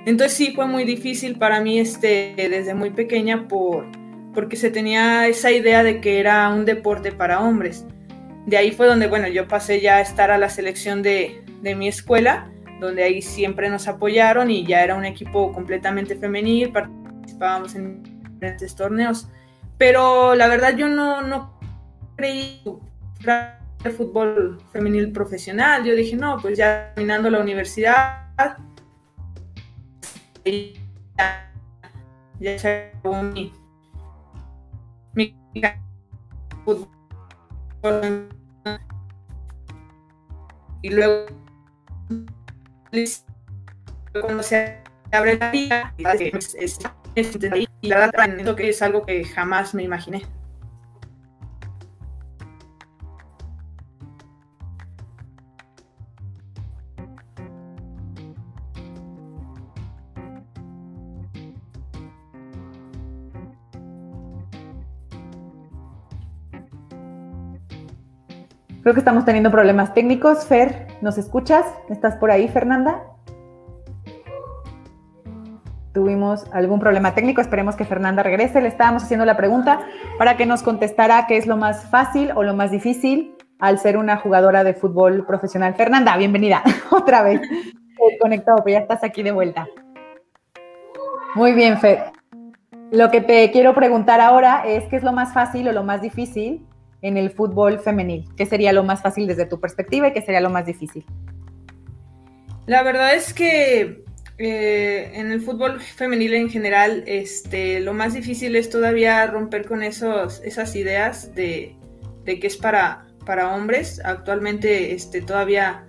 Entonces 0.05 0.35
sí 0.35 0.53
fue 0.55 0.65
muy 0.65 0.85
difícil 0.85 1.37
para 1.37 1.61
mí 1.61 1.79
este, 1.79 2.33
desde 2.37 2.73
muy 2.73 2.89
pequeña 2.89 3.47
por, 3.47 3.85
porque 4.33 4.55
se 4.55 4.71
tenía 4.71 5.27
esa 5.27 5.51
idea 5.51 5.83
de 5.83 6.01
que 6.01 6.19
era 6.19 6.49
un 6.49 6.65
deporte 6.65 7.11
para 7.11 7.41
hombres. 7.41 7.85
De 8.45 8.57
ahí 8.57 8.71
fue 8.71 8.87
donde, 8.87 9.07
bueno, 9.07 9.27
yo 9.27 9.47
pasé 9.47 9.81
ya 9.81 9.97
a 9.97 10.01
estar 10.01 10.31
a 10.31 10.37
la 10.37 10.49
selección 10.49 11.03
de, 11.03 11.41
mi 11.61 11.87
escuela, 11.87 12.49
donde 12.79 13.03
ahí 13.03 13.21
siempre 13.21 13.69
nos 13.69 13.87
apoyaron 13.87 14.49
y 14.49 14.65
ya 14.65 14.83
era 14.83 14.95
un 14.95 15.05
equipo 15.05 15.51
completamente 15.51 16.15
femenil, 16.15 16.71
participábamos 16.71 17.75
en 17.75 18.03
diferentes 18.03 18.75
torneos. 18.75 19.29
Pero 19.77 20.35
la 20.35 20.47
verdad 20.47 20.75
yo 20.75 20.87
no, 20.89 21.21
no 21.21 21.59
creí 22.15 22.61
el 23.83 23.91
fútbol 23.91 24.61
femenil 24.71 25.11
profesional. 25.11 25.83
Yo 25.83 25.95
dije, 25.95 26.15
no, 26.15 26.37
pues 26.41 26.57
ya 26.57 26.91
terminando 26.95 27.29
la 27.29 27.39
universidad, 27.39 28.27
ya, 32.39 32.57
se 32.57 32.93
acabó 32.97 33.23
mi, 33.23 33.53
y 40.81 40.89
luego 40.89 41.25
cuando 44.21 44.43
se 44.43 44.77
abre 45.11 45.37
la 45.37 45.51
es, 46.55 46.79
y 47.15 47.87
la 47.87 47.97
verdad 47.97 48.11
que 48.55 48.69
es 48.69 48.81
algo 48.81 49.05
que 49.05 49.23
jamás 49.25 49.73
me 49.73 49.83
imaginé. 49.83 50.23
Creo 68.89 68.95
que 68.95 69.01
estamos 69.01 69.23
teniendo 69.23 69.51
problemas 69.51 69.93
técnicos. 69.93 70.47
Fer, 70.47 70.87
¿nos 71.01 71.19
escuchas? 71.19 71.63
¿Estás 71.89 72.15
por 72.15 72.31
ahí, 72.31 72.47
Fernanda? 72.47 73.03
Tuvimos 75.93 76.47
algún 76.53 76.79
problema 76.79 77.13
técnico, 77.13 77.39
esperemos 77.39 77.75
que 77.75 77.85
Fernanda 77.85 78.23
regrese. 78.23 78.61
Le 78.61 78.67
estábamos 78.67 79.03
haciendo 79.03 79.25
la 79.25 79.37
pregunta 79.37 79.81
para 80.17 80.37
que 80.37 80.47
nos 80.47 80.63
contestara 80.63 81.27
qué 81.27 81.37
es 81.37 81.45
lo 81.45 81.55
más 81.55 81.87
fácil 81.91 82.31
o 82.33 82.41
lo 82.41 82.55
más 82.55 82.71
difícil 82.71 83.35
al 83.59 83.77
ser 83.77 83.95
una 83.95 84.17
jugadora 84.17 84.63
de 84.63 84.73
fútbol 84.73 85.23
profesional. 85.23 85.75
Fernanda, 85.75 86.17
bienvenida 86.17 86.63
otra 86.89 87.21
vez. 87.21 87.41
Conectado, 88.19 88.63
pero 88.63 88.73
ya 88.73 88.79
estás 88.79 89.03
aquí 89.03 89.21
de 89.21 89.31
vuelta. 89.31 89.67
Muy 91.35 91.53
bien, 91.53 91.77
Fer. 91.77 92.05
Lo 92.89 93.11
que 93.11 93.21
te 93.21 93.51
quiero 93.51 93.75
preguntar 93.75 94.19
ahora 94.19 94.63
es 94.65 94.85
qué 94.85 94.95
es 94.95 95.03
lo 95.03 95.13
más 95.13 95.31
fácil 95.31 95.67
o 95.67 95.73
lo 95.73 95.83
más 95.83 96.01
difícil 96.01 96.65
en 97.01 97.17
el 97.17 97.31
fútbol 97.31 97.79
femenil? 97.79 98.25
¿Qué 98.35 98.45
sería 98.45 98.73
lo 98.73 98.83
más 98.83 99.01
fácil 99.01 99.27
desde 99.27 99.45
tu 99.45 99.59
perspectiva 99.59 100.07
y 100.07 100.13
qué 100.13 100.21
sería 100.21 100.41
lo 100.41 100.49
más 100.49 100.65
difícil? 100.65 101.05
La 102.65 102.83
verdad 102.83 103.15
es 103.15 103.33
que 103.33 104.03
eh, 104.37 105.11
en 105.15 105.31
el 105.31 105.41
fútbol 105.41 105.81
femenil 105.81 106.33
en 106.33 106.49
general, 106.49 107.03
este, 107.07 107.79
lo 107.79 107.93
más 107.93 108.13
difícil 108.13 108.55
es 108.55 108.69
todavía 108.69 109.25
romper 109.27 109.65
con 109.65 109.83
esos, 109.83 110.41
esas 110.43 110.75
ideas 110.75 111.33
de, 111.35 111.75
que 112.25 112.47
es 112.47 112.57
para, 112.57 113.07
para 113.25 113.55
hombres. 113.55 114.01
Actualmente 114.05 114.93
este, 114.93 115.21
todavía 115.21 115.85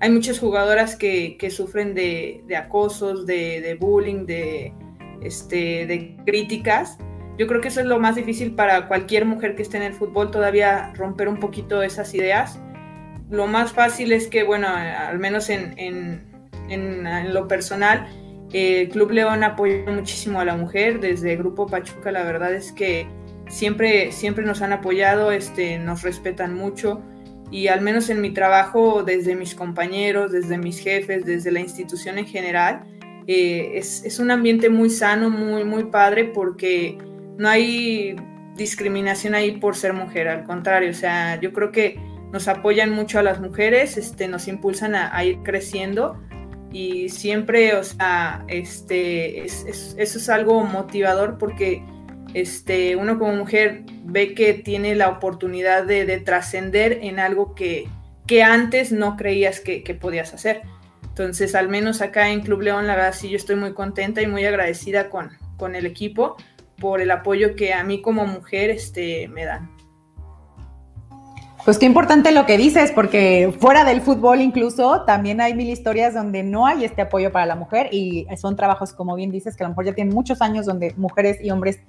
hay 0.00 0.10
muchas 0.10 0.38
jugadoras 0.38 0.96
que, 0.96 1.38
sufren 1.50 1.94
de, 1.94 2.42
acosos, 2.56 3.26
de, 3.26 3.60
de, 3.60 3.74
bullying, 3.74 4.26
de, 4.26 4.72
este, 5.22 5.86
de 5.86 6.16
críticas 6.26 6.98
yo 7.38 7.46
creo 7.46 7.60
que 7.60 7.68
eso 7.68 7.80
es 7.80 7.86
lo 7.86 7.98
más 7.98 8.14
difícil 8.14 8.52
para 8.52 8.86
cualquier 8.86 9.24
mujer 9.24 9.56
que 9.56 9.62
esté 9.62 9.76
en 9.78 9.82
el 9.82 9.94
fútbol, 9.94 10.30
todavía 10.30 10.92
romper 10.94 11.28
un 11.28 11.40
poquito 11.40 11.82
esas 11.82 12.14
ideas. 12.14 12.60
Lo 13.30 13.46
más 13.46 13.72
fácil 13.72 14.12
es 14.12 14.28
que, 14.28 14.44
bueno, 14.44 14.68
al 14.68 15.18
menos 15.18 15.50
en, 15.50 16.22
lo 17.32 17.48
personal, 17.48 18.06
el 18.52 18.88
Club 18.88 19.10
León 19.10 19.42
apoya 19.42 19.84
muchísimo 19.90 20.38
a 20.38 20.44
la 20.44 20.56
mujer, 20.56 21.00
desde 21.00 21.36
Grupo 21.36 21.66
Pachuca 21.66 22.12
la 22.12 22.22
verdad 22.22 22.54
es 22.54 22.70
que 22.70 23.08
siempre, 23.48 24.12
siempre 24.12 24.44
nos 24.44 24.62
han 24.62 24.72
apoyado, 24.72 25.32
este, 25.32 25.78
nos 25.78 26.02
respetan 26.02 26.54
mucho 26.54 27.02
y 27.50 27.68
al 27.68 27.80
menos 27.80 28.10
en 28.10 28.20
mi 28.20 28.30
trabajo, 28.30 29.02
desde 29.02 29.34
mis 29.34 29.54
compañeros, 29.54 30.32
desde 30.32 30.56
mis 30.56 30.78
jefes, 30.78 31.24
desde 31.24 31.50
la 31.50 31.60
institución 31.60 32.18
en 32.18 32.26
general, 32.26 32.84
eh, 33.26 33.72
es, 33.74 34.04
es, 34.04 34.18
un 34.18 34.30
ambiente 34.30 34.68
muy 34.68 34.90
sano, 34.90 35.30
muy, 35.30 35.64
muy 35.64 35.84
padre 35.84 36.24
porque 36.24 36.98
no 37.36 37.48
hay 37.48 38.16
discriminación 38.56 39.34
ahí 39.34 39.52
por 39.52 39.76
ser 39.76 39.92
mujer, 39.92 40.28
al 40.28 40.44
contrario, 40.44 40.90
o 40.90 40.94
sea, 40.94 41.40
yo 41.40 41.52
creo 41.52 41.72
que 41.72 41.98
nos 42.32 42.48
apoyan 42.48 42.90
mucho 42.90 43.18
a 43.18 43.22
las 43.22 43.40
mujeres, 43.40 43.96
este, 43.96 44.28
nos 44.28 44.48
impulsan 44.48 44.94
a, 44.94 45.24
ir 45.24 45.38
creciendo 45.44 46.20
y 46.72 47.08
siempre, 47.08 47.76
o 47.76 47.84
sea, 47.84 48.44
este, 48.48 49.44
eso 49.44 49.94
es 49.96 50.28
algo 50.28 50.64
motivador 50.64 51.38
porque 51.38 51.84
este, 52.34 52.96
uno 52.96 53.18
como 53.18 53.36
mujer 53.36 53.82
ve 54.04 54.34
que 54.34 54.54
tiene 54.54 54.96
la 54.96 55.08
oportunidad 55.08 55.84
de, 55.84 56.04
trascender 56.18 56.98
en 57.02 57.20
algo 57.20 57.54
que, 57.54 57.88
que, 58.26 58.42
antes 58.42 58.90
no 58.90 59.16
creías 59.16 59.60
que, 59.60 59.84
que, 59.84 59.94
podías 59.94 60.34
hacer. 60.34 60.62
Entonces, 61.04 61.54
al 61.54 61.68
menos 61.68 62.00
acá 62.02 62.30
en 62.30 62.40
Club 62.40 62.62
León, 62.62 62.88
la 62.88 62.96
verdad 62.96 63.14
sí, 63.14 63.28
yo 63.28 63.36
estoy 63.36 63.54
muy 63.54 63.72
contenta 63.74 64.20
y 64.22 64.26
muy 64.26 64.44
agradecida 64.44 65.08
con, 65.08 65.30
con 65.56 65.76
el 65.76 65.86
equipo 65.86 66.36
por 66.78 67.00
el 67.00 67.10
apoyo 67.10 67.56
que 67.56 67.72
a 67.72 67.84
mí 67.84 68.00
como 68.00 68.26
mujer 68.26 68.70
este, 68.70 69.28
me 69.28 69.44
dan. 69.44 69.70
Pues 71.64 71.78
qué 71.78 71.86
importante 71.86 72.30
lo 72.30 72.44
que 72.44 72.58
dices, 72.58 72.92
porque 72.92 73.54
fuera 73.58 73.84
del 73.84 74.02
fútbol 74.02 74.42
incluso 74.42 75.02
también 75.06 75.40
hay 75.40 75.54
mil 75.54 75.70
historias 75.70 76.12
donde 76.12 76.42
no 76.42 76.66
hay 76.66 76.84
este 76.84 77.00
apoyo 77.00 77.32
para 77.32 77.46
la 77.46 77.56
mujer 77.56 77.88
y 77.90 78.26
son 78.36 78.54
trabajos, 78.54 78.92
como 78.92 79.14
bien 79.14 79.30
dices, 79.30 79.56
que 79.56 79.64
a 79.64 79.66
lo 79.66 79.70
mejor 79.70 79.86
ya 79.86 79.94
tienen 79.94 80.14
muchos 80.14 80.42
años 80.42 80.66
donde 80.66 80.92
mujeres 80.98 81.38
y 81.42 81.50
hombres 81.50 81.80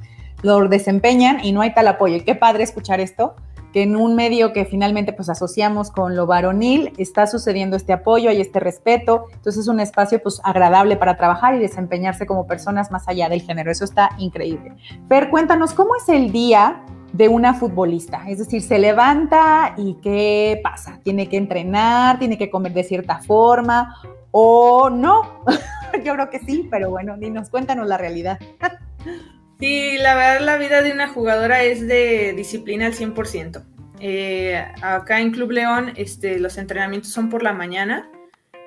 lo 0.44 0.70
desempeñan 0.70 1.44
y 1.44 1.52
no 1.52 1.60
hay 1.60 1.74
tal 1.74 1.90
apoyo. 1.90 2.16
Y 2.16 2.22
qué 2.22 2.36
padre 2.36 2.64
escuchar 2.64 3.02
esto, 3.02 3.36
que 3.76 3.84
en 3.84 3.98
un 3.98 4.16
medio 4.16 4.54
que 4.54 4.64
finalmente 4.64 5.12
pues 5.12 5.28
asociamos 5.28 5.92
con 5.92 6.16
lo 6.16 6.26
varonil 6.26 6.94
está 6.98 7.28
sucediendo 7.28 7.76
este 7.76 7.92
apoyo 7.92 8.32
y 8.32 8.40
este 8.40 8.62
respeto, 8.62 9.26
entonces 9.34 9.64
es 9.64 9.68
un 9.68 9.82
espacio 9.82 10.24
pues 10.24 10.40
agradable 10.46 10.96
para 10.96 11.18
trabajar 11.18 11.56
y 11.56 11.60
desempeñarse 11.60 12.26
como 12.26 12.48
personas 12.48 12.90
más 12.90 13.06
allá 13.10 13.28
del 13.28 13.42
género, 13.42 13.70
eso 13.70 13.84
está 13.84 14.12
increíble. 14.18 14.78
Fer, 15.10 15.30
cuéntanos, 15.30 15.74
¿cómo 15.74 15.94
es 15.98 16.08
el 16.08 16.32
día 16.32 16.86
de 17.12 17.28
una 17.28 17.54
futbolista? 17.54 18.24
Es 18.30 18.38
decir, 18.38 18.62
se 18.62 18.80
levanta 18.80 19.74
y 19.76 19.96
¿qué 19.96 20.62
pasa? 20.64 21.02
¿Tiene 21.04 21.28
que 21.28 21.36
entrenar? 21.36 22.18
¿Tiene 22.18 22.38
que 22.38 22.50
comer 22.50 22.72
de 22.72 22.86
cierta 22.86 23.20
forma? 23.24 23.94
¿O 24.32 24.90
no? 24.90 25.42
Yo 26.06 26.14
creo 26.14 26.30
que 26.30 26.40
sí, 26.40 26.66
pero 26.72 26.92
bueno, 26.92 27.18
dinos, 27.18 27.50
cuéntanos 27.50 27.88
la 27.88 27.98
realidad. 27.98 28.40
Sí, 29.66 29.98
la 29.98 30.14
verdad 30.14 30.46
la 30.46 30.58
vida 30.58 30.84
de 30.84 30.92
una 30.92 31.08
jugadora 31.08 31.64
es 31.64 31.88
de 31.88 32.34
disciplina 32.38 32.86
al 32.86 32.94
100%. 32.94 33.64
Eh, 34.00 34.64
acá 34.84 35.22
en 35.22 35.32
Club 35.32 35.50
León 35.50 35.92
este, 35.96 36.38
los 36.38 36.60
entrenamientos 36.60 37.12
son 37.12 37.30
por 37.30 37.42
la 37.42 37.52
mañana, 37.52 38.08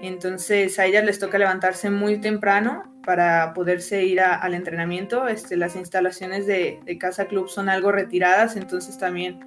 entonces 0.00 0.76
a 0.81 0.87
ellas 0.87 1.05
les 1.05 1.21
toca 1.21 1.38
levantarse 1.38 1.88
muy 1.88 2.21
temprano 2.21 3.00
para 3.05 3.55
poderse 3.55 4.05
ir 4.07 4.21
al 4.21 4.55
entrenamiento. 4.55 5.28
Este, 5.28 5.57
las 5.57 5.76
instalaciones 5.76 6.49
de, 6.49 6.81
Casa 6.99 7.26
Club 7.26 7.49
son 7.49 7.69
algo 7.69 7.93
retiradas, 7.93 8.57
entonces 8.57 8.99
también 8.99 9.38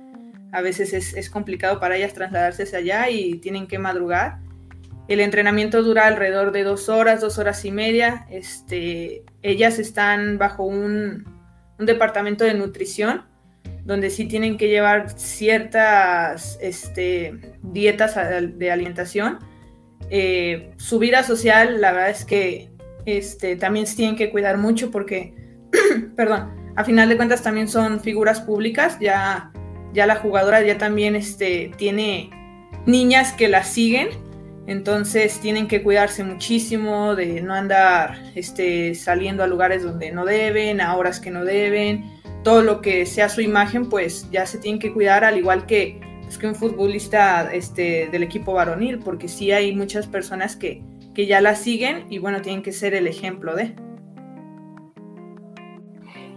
a 0.54 0.62
veces 0.62 0.94
es, 0.94 1.14
es 1.16 1.30
complicado 1.30 1.82
para 1.82 1.98
ellas 1.98 2.14
trasladarse 2.14 2.64
hacia 2.64 2.80
allá 2.80 3.10
y 3.10 3.40
tienen 3.40 3.68
que 3.68 3.78
madrugar. 3.78 4.38
El 5.10 5.20
entrenamiento 5.20 5.84
dura 5.84 6.08
alrededor 6.08 6.54
de 6.54 6.64
dos 6.64 6.88
horas, 6.88 7.20
dos 7.20 7.40
horas 7.40 7.66
y 7.66 7.74
media. 7.74 8.26
Este, 8.30 9.26
ellas 9.42 9.80
están 9.80 10.38
bajo 10.38 10.64
un, 10.64 11.41
departamento 11.86 12.44
de 12.44 12.54
nutrición 12.54 13.24
donde 13.84 14.10
sí 14.10 14.26
tienen 14.26 14.58
que 14.58 14.68
llevar 14.68 15.10
ciertas 15.18 16.58
este, 16.62 17.40
dietas 17.62 18.16
de 18.58 18.72
alimentación. 18.72 19.40
Eh, 20.10 20.72
su 20.78 21.00
vida 21.00 21.24
social, 21.24 21.82
la 21.82 21.92
verdad 21.92 22.10
es 22.10 22.26
que 22.26 22.70
este, 23.06 23.56
también 23.56 23.86
tienen 23.96 24.16
que 24.16 24.30
cuidar 24.30 24.58
mucho 24.58 24.92
porque, 24.92 25.34
perdón, 26.16 26.52
a 26.76 26.84
final 26.84 27.10
de 27.10 27.18
cuentas 27.18 27.42
también 27.42 27.68
son 27.68 28.00
figuras 28.00 28.42
públicas, 28.42 28.98
ya, 29.00 29.52
ya 29.94 30.06
la 30.06 30.16
jugadora 30.16 30.62
ya 30.62 30.78
también 30.78 31.16
este, 31.16 31.72
tiene 31.78 32.30
niñas 32.86 33.34
que 33.34 33.48
la 33.48 33.64
siguen 33.64 34.10
entonces 34.68 35.40
tienen 35.40 35.68
que 35.68 35.82
cuidarse 35.82 36.24
muchísimo 36.24 37.16
de 37.16 37.42
no 37.42 37.54
andar 37.54 38.32
este, 38.36 38.94
saliendo 38.96 39.44
a 39.44 39.48
lugares 39.48 39.84
donde 39.84 40.12
no 40.12 40.26
deben, 40.26 40.82
a 40.82 40.96
horas 40.96 41.20
que 41.20 41.32
no 41.32 41.44
deben. 41.44 42.06
Todo 42.44 42.62
lo 42.62 42.82
que 42.82 43.06
sea 43.06 43.30
su 43.30 43.42
imagen, 43.42 43.90
pues 43.90 44.30
ya 44.32 44.46
se 44.46 44.58
tienen 44.58 44.80
que 44.80 44.94
cuidar, 44.94 45.24
al 45.24 45.38
igual 45.38 45.66
que, 45.66 46.00
pues, 46.24 46.38
que 46.38 46.48
un 46.48 46.56
futbolista 46.56 47.54
este, 47.54 48.08
del 48.12 48.24
equipo 48.24 48.54
varonil, 48.54 49.00
porque 49.00 49.28
sí 49.28 49.52
hay 49.52 49.76
muchas 49.76 50.08
personas 50.08 50.56
que, 50.56 50.82
que 51.14 51.26
ya 51.26 51.42
la 51.42 51.56
siguen 51.56 52.06
y 52.10 52.20
bueno, 52.20 52.42
tienen 52.42 52.64
que 52.64 52.72
ser 52.72 52.94
el 52.94 53.08
ejemplo 53.08 53.56
de. 53.56 53.76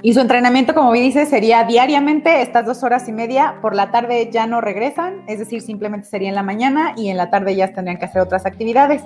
Y 0.05 0.13
su 0.13 0.21
entrenamiento, 0.21 0.75
como 0.75 0.93
dice, 0.93 1.25
sería 1.25 1.65
diariamente 1.65 2.43
estas 2.43 2.67
dos 2.67 2.83
horas 2.83 3.09
y 3.09 3.13
media. 3.13 3.55
Por 3.63 3.75
la 3.75 3.91
tarde 3.91 4.29
ya 4.31 4.47
no 4.47 4.61
regresan, 4.61 5.23
es 5.29 5.39
decir, 5.39 5.63
simplemente 5.63 6.07
sería 6.07 6.29
en 6.29 6.35
la 6.35 6.43
mañana 6.43 6.93
y 6.95 7.09
en 7.09 7.17
la 7.17 7.31
tarde 7.31 7.57
ya 7.57 7.73
tendrían 7.73 7.99
que 7.99 8.05
hacer 8.05 8.21
otras 8.21 8.45
actividades. 8.45 9.01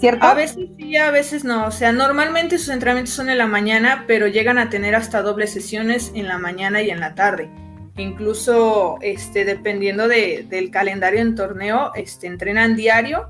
¿Cierto? 0.00 0.26
A 0.26 0.34
veces 0.34 0.70
sí, 0.76 0.96
a 0.96 1.12
veces 1.12 1.44
no. 1.44 1.66
O 1.66 1.70
sea, 1.70 1.92
normalmente 1.92 2.58
sus 2.58 2.70
entrenamientos 2.70 3.14
son 3.14 3.30
en 3.30 3.38
la 3.38 3.46
mañana, 3.46 4.06
pero 4.08 4.26
llegan 4.26 4.58
a 4.58 4.70
tener 4.70 4.96
hasta 4.96 5.22
dobles 5.22 5.52
sesiones 5.52 6.10
en 6.16 6.26
la 6.26 6.38
mañana 6.38 6.82
y 6.82 6.90
en 6.90 6.98
la 6.98 7.14
tarde. 7.14 7.48
Incluso, 7.96 8.98
este, 9.02 9.44
dependiendo 9.44 10.08
del 10.08 10.70
calendario 10.72 11.20
en 11.20 11.36
torneo, 11.36 11.92
este, 11.94 12.26
entrenan 12.26 12.74
diario. 12.74 13.28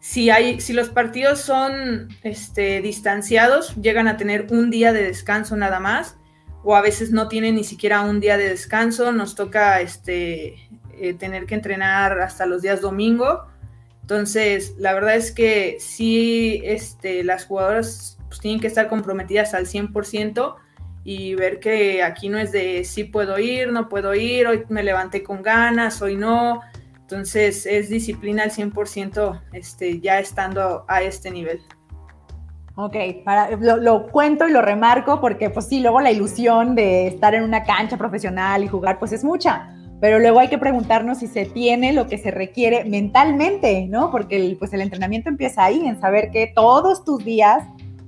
Si, 0.00 0.28
hay, 0.28 0.60
si 0.60 0.74
los 0.74 0.90
partidos 0.90 1.40
son 1.40 2.08
este, 2.22 2.82
distanciados, 2.82 3.74
llegan 3.76 4.06
a 4.06 4.18
tener 4.18 4.48
un 4.50 4.68
día 4.68 4.92
de 4.92 5.04
descanso 5.04 5.56
nada 5.56 5.80
más 5.80 6.18
o 6.64 6.76
a 6.76 6.80
veces 6.80 7.10
no 7.10 7.28
tienen 7.28 7.56
ni 7.56 7.64
siquiera 7.64 8.02
un 8.02 8.20
día 8.20 8.36
de 8.36 8.48
descanso, 8.48 9.12
nos 9.12 9.34
toca 9.34 9.80
este, 9.80 10.68
eh, 10.94 11.14
tener 11.14 11.46
que 11.46 11.54
entrenar 11.54 12.20
hasta 12.20 12.46
los 12.46 12.62
días 12.62 12.80
domingo 12.80 13.46
Entonces, 14.02 14.74
la 14.78 14.92
verdad 14.94 15.16
es 15.16 15.32
que 15.32 15.76
sí, 15.80 16.60
este, 16.64 17.24
las 17.24 17.46
jugadoras 17.46 18.18
pues, 18.28 18.40
tienen 18.40 18.60
que 18.60 18.66
estar 18.66 18.88
comprometidas 18.88 19.54
al 19.54 19.66
100% 19.66 20.56
y 21.04 21.34
ver 21.34 21.58
que 21.58 22.02
aquí 22.02 22.28
no 22.28 22.38
es 22.38 22.52
de 22.52 22.84
sí 22.84 23.04
puedo 23.04 23.38
ir, 23.38 23.72
no 23.72 23.88
puedo 23.88 24.14
ir, 24.14 24.46
hoy 24.46 24.64
me 24.68 24.84
levanté 24.84 25.22
con 25.22 25.42
ganas, 25.42 26.00
hoy 26.02 26.16
no. 26.16 26.60
Entonces 26.94 27.66
es 27.66 27.88
disciplina 27.88 28.44
al 28.44 28.50
100% 28.50 29.42
este, 29.52 30.00
ya 30.00 30.20
estando 30.20 30.84
a 30.88 31.02
este 31.02 31.30
nivel. 31.30 31.60
Ok, 32.74 32.96
para, 33.24 33.50
lo, 33.56 33.76
lo, 33.76 34.06
cuento 34.06 34.48
y 34.48 34.52
lo 34.52 34.62
remarco 34.62 35.20
porque 35.20 35.50
pues 35.50 35.66
sí, 35.66 35.80
luego 35.80 36.00
la 36.00 36.10
ilusión 36.10 36.74
de 36.74 37.06
estar 37.06 37.34
en 37.34 37.42
una 37.42 37.64
cancha 37.64 37.98
profesional 37.98 38.64
y 38.64 38.68
jugar 38.68 38.98
pues 38.98 39.12
es 39.12 39.24
mucha, 39.24 39.74
pero 40.00 40.18
luego 40.18 40.40
hay 40.40 40.48
que 40.48 40.56
preguntarnos 40.56 41.18
si 41.18 41.26
se 41.26 41.44
tiene 41.44 41.92
lo 41.92 42.06
que 42.06 42.16
se 42.16 42.30
requiere 42.30 42.84
mentalmente, 42.84 43.86
¿no? 43.88 44.10
Porque 44.10 44.36
el, 44.36 44.56
pues 44.56 44.72
el 44.72 44.80
entrenamiento 44.80 45.28
empieza 45.28 45.64
ahí, 45.64 45.86
en 45.86 46.00
saber 46.00 46.30
que 46.30 46.50
todos 46.54 47.04
tus 47.04 47.22
días 47.22 47.62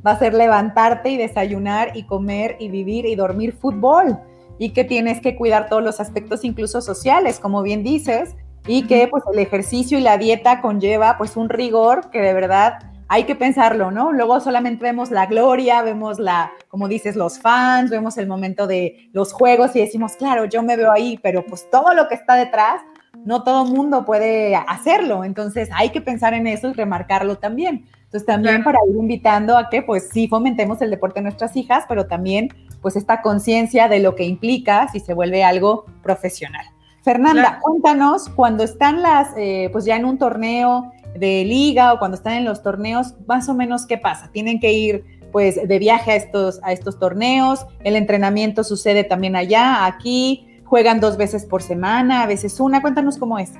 va 0.04 0.12
a 0.12 0.18
ser 0.18 0.32
levantarte 0.32 1.10
y 1.10 1.18
desayunar 1.18 1.94
y 1.94 2.04
comer 2.04 2.56
y 2.58 2.68
vivir 2.68 3.04
y 3.04 3.14
dormir 3.16 3.52
fútbol 3.52 4.18
y 4.58 4.70
que 4.70 4.84
tienes 4.84 5.20
que 5.20 5.36
cuidar 5.36 5.68
todos 5.68 5.82
los 5.82 6.00
aspectos 6.00 6.44
incluso 6.44 6.80
sociales, 6.80 7.38
como 7.38 7.62
bien 7.62 7.82
dices, 7.82 8.34
y 8.66 8.86
que 8.86 9.08
pues 9.08 9.22
el 9.32 9.38
ejercicio 9.38 9.98
y 9.98 10.00
la 10.00 10.16
dieta 10.16 10.62
conlleva 10.62 11.18
pues 11.18 11.36
un 11.36 11.50
rigor 11.50 12.10
que 12.10 12.20
de 12.20 12.32
verdad 12.32 12.93
hay 13.08 13.24
que 13.24 13.34
pensarlo, 13.34 13.90
¿no? 13.90 14.12
Luego 14.12 14.40
solamente 14.40 14.84
vemos 14.84 15.10
la 15.10 15.26
gloria, 15.26 15.82
vemos 15.82 16.18
la, 16.18 16.52
como 16.68 16.88
dices, 16.88 17.16
los 17.16 17.38
fans, 17.38 17.90
vemos 17.90 18.16
el 18.18 18.26
momento 18.26 18.66
de 18.66 19.08
los 19.12 19.32
juegos 19.32 19.76
y 19.76 19.80
decimos, 19.80 20.16
claro, 20.16 20.46
yo 20.46 20.62
me 20.62 20.76
veo 20.76 20.90
ahí, 20.90 21.18
pero 21.22 21.44
pues 21.44 21.68
todo 21.70 21.94
lo 21.94 22.08
que 22.08 22.14
está 22.14 22.34
detrás, 22.34 22.82
no 23.24 23.42
todo 23.44 23.64
mundo 23.64 24.04
puede 24.04 24.56
hacerlo, 24.56 25.24
entonces 25.24 25.68
hay 25.72 25.90
que 25.90 26.00
pensar 26.00 26.34
en 26.34 26.46
eso 26.46 26.70
y 26.70 26.72
remarcarlo 26.72 27.36
también. 27.36 27.86
Entonces 28.04 28.26
también 28.26 28.62
para 28.62 28.78
ir 28.88 28.96
invitando 28.96 29.56
a 29.58 29.68
que 29.68 29.82
pues 29.82 30.08
sí 30.12 30.28
fomentemos 30.28 30.80
el 30.82 30.90
deporte 30.90 31.20
de 31.20 31.24
nuestras 31.24 31.56
hijas, 31.56 31.84
pero 31.88 32.06
también 32.06 32.48
pues 32.80 32.96
esta 32.96 33.22
conciencia 33.22 33.88
de 33.88 33.98
lo 33.98 34.14
que 34.14 34.24
implica 34.24 34.88
si 34.88 35.00
se 35.00 35.14
vuelve 35.14 35.42
algo 35.42 35.84
profesional. 36.02 36.64
Fernanda, 37.02 37.58
cuéntanos 37.60 38.30
cuando 38.30 38.64
están 38.64 39.02
las, 39.02 39.34
eh, 39.36 39.68
pues 39.72 39.84
ya 39.84 39.96
en 39.96 40.06
un 40.06 40.16
torneo 40.16 40.92
de 41.14 41.44
liga 41.44 41.92
o 41.92 41.98
cuando 41.98 42.16
están 42.16 42.34
en 42.34 42.44
los 42.44 42.62
torneos, 42.62 43.14
más 43.26 43.48
o 43.48 43.54
menos 43.54 43.86
qué 43.86 43.98
pasa. 43.98 44.30
Tienen 44.32 44.60
que 44.60 44.72
ir 44.72 45.04
pues 45.32 45.56
de 45.66 45.78
viaje 45.80 46.12
a 46.12 46.16
estos, 46.16 46.60
a 46.62 46.72
estos 46.72 46.98
torneos, 47.00 47.66
el 47.82 47.96
entrenamiento 47.96 48.62
sucede 48.62 49.02
también 49.02 49.34
allá, 49.34 49.84
aquí, 49.84 50.46
juegan 50.64 51.00
dos 51.00 51.16
veces 51.16 51.44
por 51.44 51.60
semana, 51.60 52.22
a 52.22 52.26
veces 52.26 52.60
una, 52.60 52.80
cuéntanos 52.80 53.18
cómo 53.18 53.38
es. 53.38 53.50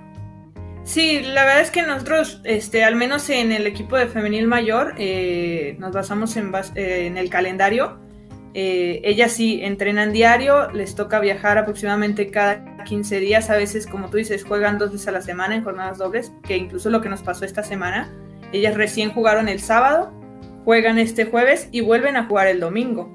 Sí, 0.84 1.20
la 1.22 1.44
verdad 1.44 1.62
es 1.62 1.70
que 1.70 1.82
nosotros, 1.82 2.42
este, 2.44 2.84
al 2.84 2.94
menos 2.94 3.30
en 3.30 3.52
el 3.52 3.66
equipo 3.66 3.96
de 3.96 4.06
femenil 4.06 4.46
mayor, 4.46 4.94
eh, 4.98 5.76
nos 5.78 5.92
basamos 5.92 6.36
en, 6.36 6.52
eh, 6.74 7.06
en, 7.06 7.16
el 7.16 7.30
calendario. 7.30 7.98
Eh, 8.54 9.00
ellas 9.02 9.32
sí 9.32 9.60
entrenan 9.62 10.12
diario, 10.12 10.70
les 10.70 10.94
toca 10.94 11.18
viajar 11.18 11.58
aproximadamente 11.58 12.30
cada 12.30 12.84
15 12.84 13.18
días, 13.18 13.50
a 13.50 13.56
veces, 13.56 13.86
como 13.86 14.10
tú 14.10 14.16
dices, 14.16 14.44
juegan 14.44 14.78
dos 14.78 14.92
veces 14.92 15.08
a 15.08 15.12
la 15.12 15.20
semana 15.20 15.56
en 15.56 15.64
jornadas 15.64 15.98
dobles, 15.98 16.32
que 16.44 16.56
incluso 16.56 16.88
lo 16.88 17.00
que 17.00 17.08
nos 17.08 17.22
pasó 17.22 17.44
esta 17.44 17.64
semana, 17.64 18.12
ellas 18.52 18.74
recién 18.74 19.10
jugaron 19.10 19.48
el 19.48 19.60
sábado, 19.60 20.12
juegan 20.64 20.98
este 20.98 21.24
jueves 21.24 21.68
y 21.72 21.80
vuelven 21.80 22.16
a 22.16 22.26
jugar 22.26 22.46
el 22.46 22.60
domingo. 22.60 23.10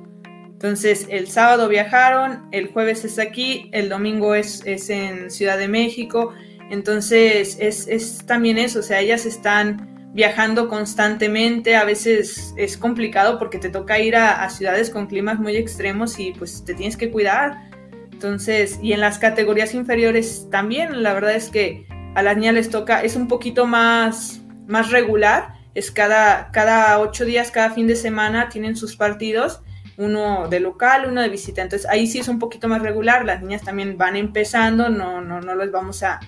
Entonces, 0.46 1.08
el 1.10 1.28
sábado 1.30 1.70
viajaron, 1.70 2.50
el 2.52 2.68
jueves 2.68 3.06
es 3.06 3.18
aquí, 3.18 3.70
el 3.72 3.88
domingo 3.88 4.36
es, 4.36 4.62
es 4.66 4.90
en 4.90 5.32
Ciudad 5.32 5.58
de 5.58 5.70
México, 5.70 6.34
entonces, 6.70 7.58
es, 7.60 8.26
también 8.26 8.58
eso, 8.58 8.80
o 8.80 8.84
sea, 8.84 9.00
ellas 9.00 9.26
están 9.26 9.99
viajando 10.14 10.68
constantemente, 10.68 11.76
a 11.76 11.86
veces 11.86 12.54
es 12.58 12.78
complicado 12.78 13.38
porque 13.38 13.60
te 13.60 13.70
toca 13.70 14.00
ir 14.00 14.16
a, 14.16 14.50
ciudades 14.50 14.90
con 14.90 15.08
climas 15.08 15.40
muy 15.40 15.56
extremos 15.56 16.20
y 16.20 16.32
pues 16.32 16.64
te 16.66 16.74
tienes 16.74 16.98
que 16.98 17.12
cuidar. 17.12 17.70
Entonces, 18.12 18.80
y 18.82 18.94
en 18.94 19.00
las 19.00 19.20
categorías 19.20 19.74
inferiores 19.74 20.48
también, 20.50 21.04
la 21.04 21.14
verdad 21.14 21.36
es 21.36 21.50
que 21.50 21.86
a 22.16 22.24
las 22.24 22.36
niñas 22.36 22.56
les 22.56 22.70
toca, 22.70 23.02
es 23.02 23.16
un 23.16 23.28
poquito 23.28 23.66
más, 23.66 24.42
más 24.68 24.92
regular, 24.92 25.54
es 25.76 25.92
cada, 25.92 26.52
cada 26.52 27.00
ocho 27.00 27.24
días, 27.24 27.52
cada 27.52 27.70
fin 27.70 27.88
de 27.88 27.96
semana 27.96 28.50
tienen 28.50 28.76
sus 28.76 28.96
partidos, 28.96 29.62
uno 29.96 30.48
de 30.50 30.60
local, 30.60 31.06
uno 31.08 31.22
de 31.22 31.30
visita. 31.30 31.62
Entonces 31.62 31.88
ahí 31.88 32.08
sí 32.08 32.20
es 32.20 32.28
un 32.28 32.40
poquito 32.40 32.68
más 32.68 32.82
regular, 32.82 33.26
las 33.26 33.42
niñas 33.42 33.62
también 33.62 33.98
van 33.98 34.16
empezando, 34.16 34.90
no, 34.90 35.22
no, 35.22 35.40
no 35.40 35.56
les 35.56 35.72
vamos 35.72 36.04
a, 36.04 36.20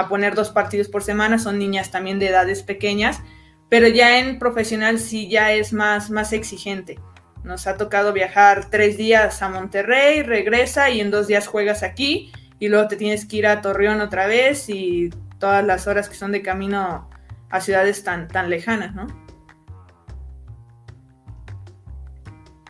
a 0.00 0.08
poner 0.08 0.34
dos 0.34 0.50
partidos 0.50 0.88
por 0.88 1.02
semana, 1.02 1.38
son 1.38 1.58
niñas 1.58 1.90
también 1.90 2.18
de 2.18 2.28
edades 2.28 2.62
pequeñas, 2.62 3.20
pero 3.68 3.88
ya 3.88 4.18
en 4.18 4.38
profesional 4.38 4.98
sí 4.98 5.28
ya 5.28 5.52
es 5.52 5.72
más, 5.72 6.10
más 6.10 6.32
exigente. 6.32 6.98
Nos 7.44 7.66
ha 7.66 7.76
tocado 7.76 8.12
viajar 8.12 8.68
tres 8.70 8.98
días 8.98 9.40
a 9.42 9.48
Monterrey, 9.48 10.22
regresa 10.22 10.90
y 10.90 11.00
en 11.00 11.10
dos 11.10 11.26
días 11.26 11.46
juegas 11.46 11.82
aquí 11.82 12.32
y 12.58 12.68
luego 12.68 12.88
te 12.88 12.96
tienes 12.96 13.24
que 13.24 13.36
ir 13.36 13.46
a 13.46 13.62
Torreón 13.62 14.00
otra 14.00 14.26
vez 14.26 14.68
y 14.68 15.10
todas 15.38 15.64
las 15.64 15.86
horas 15.86 16.08
que 16.08 16.14
son 16.14 16.32
de 16.32 16.42
camino 16.42 17.08
a 17.48 17.60
ciudades 17.60 18.04
tan, 18.04 18.28
tan 18.28 18.50
lejanas, 18.50 18.94
¿no? 18.94 19.06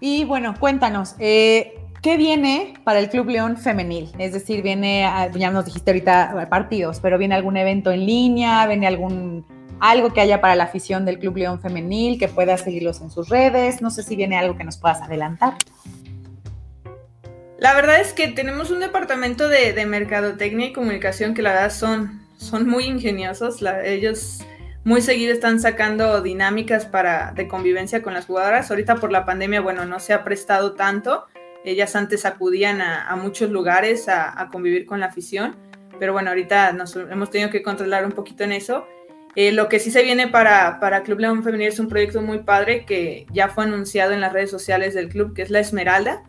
Y 0.01 0.25
bueno, 0.25 0.55
cuéntanos, 0.59 1.15
eh, 1.19 1.80
¿Qué 2.03 2.17
viene 2.17 2.75
para 2.83 2.99
el 2.99 3.11
Club 3.11 3.29
León 3.29 3.59
femenil? 3.59 4.11
Es 4.19 4.33
decir, 4.33 4.63
viene, 4.63 5.03
ya 5.35 5.51
nos 5.51 5.67
dijiste 5.67 5.91
ahorita 5.91 6.49
partidos, 6.49 6.99
pero 7.01 7.19
viene 7.19 7.35
algún 7.35 7.59
evento 7.59 7.91
en 7.91 8.07
línea, 8.07 8.67
viene 8.67 8.87
algún 8.87 9.45
algo 9.81 10.13
que 10.13 10.21
haya 10.21 10.41
para 10.41 10.55
la 10.55 10.65
afición 10.65 11.05
del 11.05 11.19
Club 11.19 11.39
León 11.39 11.61
femenil, 11.61 12.19
que 12.19 12.29
puedas 12.29 12.63
seguirlos 12.63 13.01
en 13.01 13.11
sus 13.11 13.29
redes. 13.29 13.83
No 13.83 13.91
sé 13.91 14.03
si 14.03 14.17
viene 14.17 14.39
algo 14.39 14.57
que 14.57 14.65
nos 14.65 14.77
puedas 14.77 15.01
adelantar. 15.03 15.55
La 17.59 17.75
verdad 17.75 18.01
es 18.01 18.15
que 18.15 18.29
tenemos 18.29 18.71
un 18.71 18.81
departamento 18.81 19.49
de, 19.49 19.85
mercadotecnia 19.85 20.69
y 20.69 20.73
comunicación 20.73 21.35
que 21.35 21.43
la 21.43 21.53
verdad 21.53 21.73
son, 21.73 22.23
son 22.39 22.67
muy 22.67 22.85
ingeniosos. 22.85 23.63
ellos 23.85 24.41
muy 24.85 25.03
seguido 25.03 25.35
están 25.35 25.61
sacando 25.61 26.23
dinámicas 26.23 26.87
para, 26.87 27.33
de 27.33 27.47
convivencia 27.47 28.03
con 28.03 28.15
las 28.15 28.25
jugadoras. 28.25 28.71
Ahorita 28.71 28.97
por 28.97 29.13
la 29.13 29.27
pandemia, 29.27 29.61
bueno, 29.61 29.85
no 29.85 30.01
se 30.01 30.15
ha 30.15 30.25
prestado 30.25 30.73
tanto, 30.73 31.27
ellas 31.65 31.95
antes 31.97 32.25
acudían 32.25 32.81
a, 32.81 33.15
muchos 33.17 33.51
lugares 33.51 34.09
a, 34.09 34.49
convivir 34.51 34.87
con 34.87 35.01
la 35.01 35.07
afición, 35.07 35.57
pero 35.99 36.13
bueno, 36.13 36.31
ahorita 36.31 36.73
nos 36.73 36.97
hemos 36.97 37.31
tenido 37.31 37.51
que 37.51 37.63
controlar 37.63 38.05
un 38.05 38.13
poquito 38.13 38.45
en 38.45 38.53
eso. 38.53 38.87
Eh, 39.37 39.53
lo 39.53 39.69
que 39.69 39.79
sí 39.79 39.91
se 39.91 40.03
viene 40.03 40.29
para, 40.29 40.81
para 40.81 41.03
Club 41.03 41.21
León 41.21 41.45
Femenil 41.45 41.69
es 41.69 41.79
un 41.79 41.89
proyecto 41.89 42.21
muy 42.21 42.41
padre 42.41 42.85
que 42.85 43.27
ya 43.33 43.49
fue 43.49 43.65
anunciado 43.65 44.13
en 44.13 44.21
las 44.21 44.33
redes 44.33 44.51
sociales 44.51 44.95
del 44.95 45.09
club, 45.09 45.35
que 45.35 45.43
es 45.43 45.51
la 45.51 45.61
Esmeralda. 45.61 46.23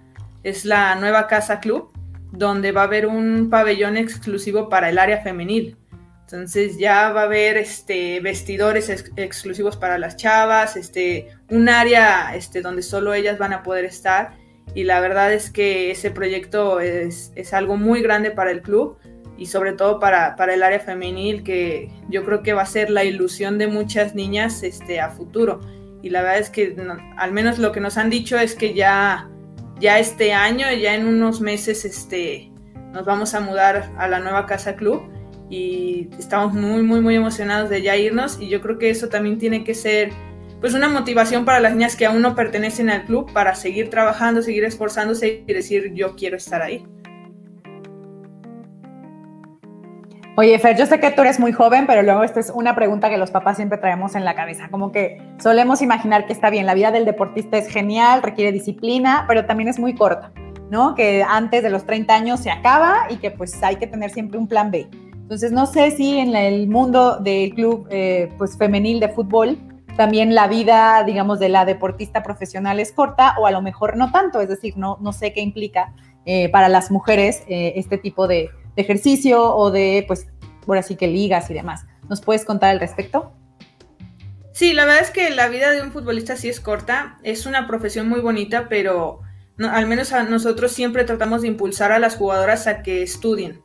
Es 0.43 0.65
la 0.65 0.95
nueva 0.95 1.27
casa 1.27 1.59
club, 1.59 1.91
donde 2.31 2.71
va 2.71 2.81
a 2.81 2.85
haber 2.85 3.07
un 3.07 3.49
pabellón 3.49 3.97
exclusivo 3.97 4.69
para 4.69 4.89
el 4.89 4.99
área 4.99 5.21
femenil. 5.21 5.77
Entonces 6.21 6.77
ya 6.77 7.11
va 7.11 7.21
a 7.21 7.25
haber 7.25 7.57
este, 7.57 8.21
vestidores 8.21 8.89
exclusivos 9.17 9.75
para 9.75 9.97
las 9.97 10.15
chavas, 10.15 10.77
este, 10.77 11.27
un 11.49 11.67
área 11.67 12.33
este, 12.35 12.61
donde 12.61 12.83
solo 12.83 13.13
ellas 13.13 13.37
van 13.37 13.51
a 13.51 13.63
poder 13.63 13.83
estar 13.83 14.40
y 14.73 14.83
la 14.83 14.99
verdad 14.99 15.33
es 15.33 15.49
que 15.49 15.91
ese 15.91 16.11
proyecto 16.11 16.79
es, 16.79 17.31
algo 17.53 17.77
muy 17.77 18.01
grande 18.01 18.31
para 18.31 18.51
el 18.51 18.61
club 18.61 18.97
y 19.37 19.47
sobre 19.47 19.73
todo 19.73 19.99
para, 19.99 20.35
el 20.53 20.63
área 20.63 20.79
femenil 20.79 21.43
que 21.43 21.91
yo 22.09 22.23
creo 22.23 22.43
que 22.43 22.53
va 22.53 22.61
a 22.61 22.65
ser 22.65 22.89
la 22.89 23.03
ilusión 23.03 23.57
de 23.57 23.67
muchas 23.67 24.15
niñas 24.15 24.63
este, 24.63 24.99
a 24.99 25.09
futuro. 25.09 25.59
Y 26.01 26.09
la 26.09 26.21
verdad 26.21 26.39
es 26.39 26.49
que 26.49 26.75
al 27.17 27.31
menos 27.31 27.59
lo 27.59 27.71
que 27.71 27.79
nos 27.79 27.97
han 27.97 28.09
dicho 28.09 28.37
es 28.37 28.55
que 28.55 28.73
ya, 28.73 29.29
ya 29.79 29.99
este 29.99 30.33
año, 30.33 30.67
ya 30.71 30.95
en 30.95 31.05
unos 31.05 31.41
meses, 31.41 31.85
este, 31.85 32.51
nos 32.93 33.05
vamos 33.05 33.33
a 33.33 33.39
mudar 33.39 33.91
a 33.97 34.07
la 34.07 34.19
nueva 34.19 34.45
casa 34.45 34.75
club 34.75 35.01
y 35.49 36.07
estamos 36.17 36.53
muy, 36.53 36.81
muy, 36.81 37.01
muy 37.01 37.15
emocionados 37.15 37.69
de 37.69 37.81
ya 37.81 37.97
irnos 37.97 38.39
y 38.39 38.47
yo 38.47 38.61
creo 38.61 38.77
que 38.77 38.89
eso 38.89 39.09
también 39.09 39.37
tiene 39.37 39.63
que 39.63 39.73
ser 39.73 40.11
pues 40.61 40.75
una 40.75 40.87
motivación 40.87 41.43
para 41.43 41.59
las 41.59 41.73
niñas 41.73 41.95
que 41.95 42.05
aún 42.05 42.21
no 42.21 42.35
pertenecen 42.35 42.91
al 42.91 43.03
club 43.05 43.33
para 43.33 43.55
seguir 43.55 43.89
trabajando, 43.89 44.43
seguir 44.43 44.63
esforzándose 44.63 45.43
y 45.47 45.53
decir 45.53 45.91
yo 45.95 46.15
quiero 46.15 46.37
estar 46.37 46.61
ahí. 46.61 46.85
Oye, 50.37 50.57
Fer, 50.59 50.77
yo 50.77 50.85
sé 50.85 50.99
que 50.99 51.11
tú 51.11 51.23
eres 51.23 51.39
muy 51.39 51.51
joven, 51.51 51.85
pero 51.87 52.03
luego 52.03 52.23
esta 52.23 52.39
es 52.39 52.51
una 52.51 52.73
pregunta 52.73 53.09
que 53.09 53.17
los 53.17 53.31
papás 53.31 53.57
siempre 53.57 53.79
traemos 53.79 54.15
en 54.15 54.23
la 54.23 54.33
cabeza, 54.33 54.69
como 54.69 54.91
que 54.91 55.21
solemos 55.39 55.81
imaginar 55.81 56.25
que 56.25 56.31
está 56.31 56.49
bien, 56.49 56.65
la 56.65 56.73
vida 56.73 56.91
del 56.91 57.05
deportista 57.05 57.57
es 57.57 57.67
genial, 57.67 58.23
requiere 58.23 58.51
disciplina, 58.51 59.25
pero 59.27 59.45
también 59.45 59.67
es 59.67 59.77
muy 59.77 59.93
corta, 59.93 60.31
¿no? 60.69 60.95
Que 60.95 61.23
antes 61.27 61.63
de 61.63 61.69
los 61.69 61.85
30 61.85 62.13
años 62.15 62.39
se 62.39 62.49
acaba 62.49 63.07
y 63.09 63.17
que 63.17 63.31
pues 63.31 63.61
hay 63.61 63.75
que 63.75 63.87
tener 63.87 64.11
siempre 64.11 64.37
un 64.39 64.47
plan 64.47 64.71
B. 64.71 64.87
Entonces, 65.13 65.51
no 65.51 65.65
sé 65.65 65.91
si 65.91 66.17
en 66.17 66.35
el 66.35 66.67
mundo 66.67 67.17
del 67.17 67.53
club 67.53 67.87
eh, 67.89 68.29
pues 68.37 68.57
femenil 68.57 68.99
de 68.99 69.09
fútbol 69.09 69.57
también 70.01 70.33
la 70.33 70.47
vida, 70.47 71.03
digamos, 71.03 71.37
de 71.37 71.47
la 71.47 71.63
deportista 71.63 72.23
profesional 72.23 72.79
es 72.79 72.91
corta 72.91 73.35
o 73.37 73.45
a 73.45 73.51
lo 73.51 73.61
mejor 73.61 73.97
no 73.97 74.11
tanto, 74.11 74.41
es 74.41 74.49
decir, 74.49 74.75
no, 74.75 74.97
no 74.99 75.13
sé 75.13 75.31
qué 75.31 75.41
implica 75.41 75.93
eh, 76.25 76.49
para 76.49 76.69
las 76.69 76.89
mujeres 76.89 77.43
eh, 77.47 77.73
este 77.75 77.99
tipo 77.99 78.27
de, 78.27 78.49
ejercicio 78.75 79.55
o 79.55 79.69
de, 79.69 80.03
pues, 80.07 80.25
por 80.65 80.79
así 80.79 80.95
que 80.95 81.05
ligas 81.05 81.51
y 81.51 81.53
demás. 81.53 81.85
¿Nos 82.09 82.19
puedes 82.19 82.45
contar 82.45 82.71
al 82.71 82.79
respecto? 82.79 83.31
Sí, 84.53 84.73
la 84.73 84.85
verdad 84.85 85.01
es 85.03 85.11
que 85.11 85.29
la 85.29 85.49
vida 85.49 85.69
de 85.69 85.83
un 85.83 85.91
futbolista 85.91 86.35
sí 86.35 86.49
es 86.49 86.59
corta, 86.59 87.19
es 87.21 87.45
una 87.45 87.67
profesión 87.67 88.09
muy 88.09 88.21
bonita, 88.21 88.69
pero 88.69 89.21
al 89.59 89.85
menos 89.85 90.11
nosotros 90.31 90.71
siempre 90.71 91.03
tratamos 91.03 91.43
de 91.43 91.49
impulsar 91.49 91.91
a 91.91 91.99
las 91.99 92.15
jugadoras 92.15 92.65
a 92.65 92.81
que 92.81 93.03
estudien, 93.03 93.61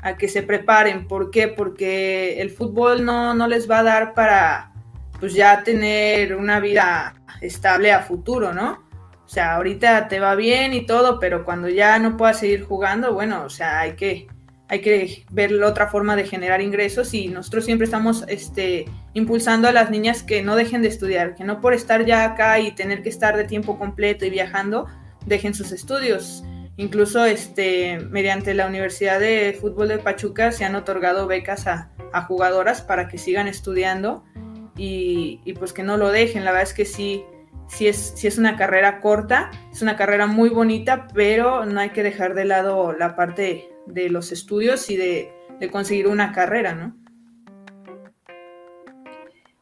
a 0.00 0.16
que 0.16 0.28
se 0.28 0.44
preparen. 0.44 1.08
¿Por 1.08 1.32
qué? 1.32 1.48
Porque 1.48 2.40
el 2.40 2.50
fútbol 2.50 3.04
no, 3.04 3.34
no 3.34 3.48
les 3.48 3.68
va 3.68 3.80
a 3.80 3.82
dar 3.82 4.14
para 4.14 4.75
pues 5.18 5.34
ya 5.34 5.62
tener 5.62 6.34
una 6.36 6.60
vida 6.60 7.14
estable 7.40 7.92
a 7.92 8.02
futuro, 8.02 8.52
¿no? 8.52 8.86
O 9.24 9.28
sea, 9.28 9.56
ahorita 9.56 10.08
te 10.08 10.20
va 10.20 10.34
bien 10.34 10.72
y 10.72 10.86
todo, 10.86 11.18
pero 11.18 11.44
cuando 11.44 11.68
ya 11.68 11.98
no 11.98 12.16
puedas 12.16 12.38
seguir 12.38 12.62
jugando, 12.62 13.12
bueno, 13.12 13.42
o 13.44 13.50
sea, 13.50 13.80
hay 13.80 13.94
que, 13.94 14.28
hay 14.68 14.80
que 14.80 15.24
ver 15.30 15.50
la 15.50 15.66
otra 15.66 15.88
forma 15.88 16.14
de 16.14 16.26
generar 16.26 16.60
ingresos 16.60 17.12
y 17.12 17.28
nosotros 17.28 17.64
siempre 17.64 17.86
estamos 17.86 18.24
este, 18.28 18.84
impulsando 19.14 19.66
a 19.66 19.72
las 19.72 19.90
niñas 19.90 20.22
que 20.22 20.42
no 20.42 20.54
dejen 20.54 20.82
de 20.82 20.88
estudiar, 20.88 21.34
que 21.34 21.42
no 21.42 21.60
por 21.60 21.74
estar 21.74 22.04
ya 22.04 22.24
acá 22.24 22.60
y 22.60 22.72
tener 22.72 23.02
que 23.02 23.08
estar 23.08 23.36
de 23.36 23.44
tiempo 23.44 23.78
completo 23.78 24.24
y 24.24 24.30
viajando, 24.30 24.86
dejen 25.26 25.54
sus 25.54 25.72
estudios. 25.72 26.44
Incluso 26.76 27.24
este, 27.24 27.98
mediante 28.10 28.52
la 28.54 28.66
Universidad 28.66 29.18
de 29.18 29.56
Fútbol 29.58 29.88
de 29.88 29.98
Pachuca 29.98 30.52
se 30.52 30.64
han 30.64 30.74
otorgado 30.74 31.26
becas 31.26 31.66
a, 31.66 31.90
jugadoras 32.28 32.80
para 32.80 33.08
que 33.08 33.18
sigan 33.18 33.46
estudiando 33.46 34.24
y, 34.76 35.52
pues 35.58 35.72
que 35.72 35.82
no 35.82 35.96
lo 35.96 36.10
dejen. 36.10 36.44
La 36.44 36.52
verdad 36.52 36.68
es 36.68 36.74
que 36.74 36.84
sí, 36.84 37.24
sí 37.68 37.88
es, 37.88 38.12
sí 38.16 38.26
es 38.26 38.38
una 38.38 38.56
carrera 38.56 39.00
corta, 39.00 39.50
es 39.72 39.82
una 39.82 39.96
carrera 39.96 40.26
muy 40.26 40.48
bonita, 40.48 41.08
pero 41.14 41.64
no 41.64 41.80
hay 41.80 41.90
que 41.90 42.02
dejar 42.02 42.34
de 42.34 42.44
lado 42.44 42.92
la 42.92 43.16
parte 43.16 43.70
de 43.86 44.10
los 44.10 44.32
estudios 44.32 44.90
y 44.90 44.96
de, 44.96 45.32
de 45.60 45.70
conseguir 45.70 46.08
una 46.08 46.32
carrera, 46.32 46.74
¿no? 46.74 46.96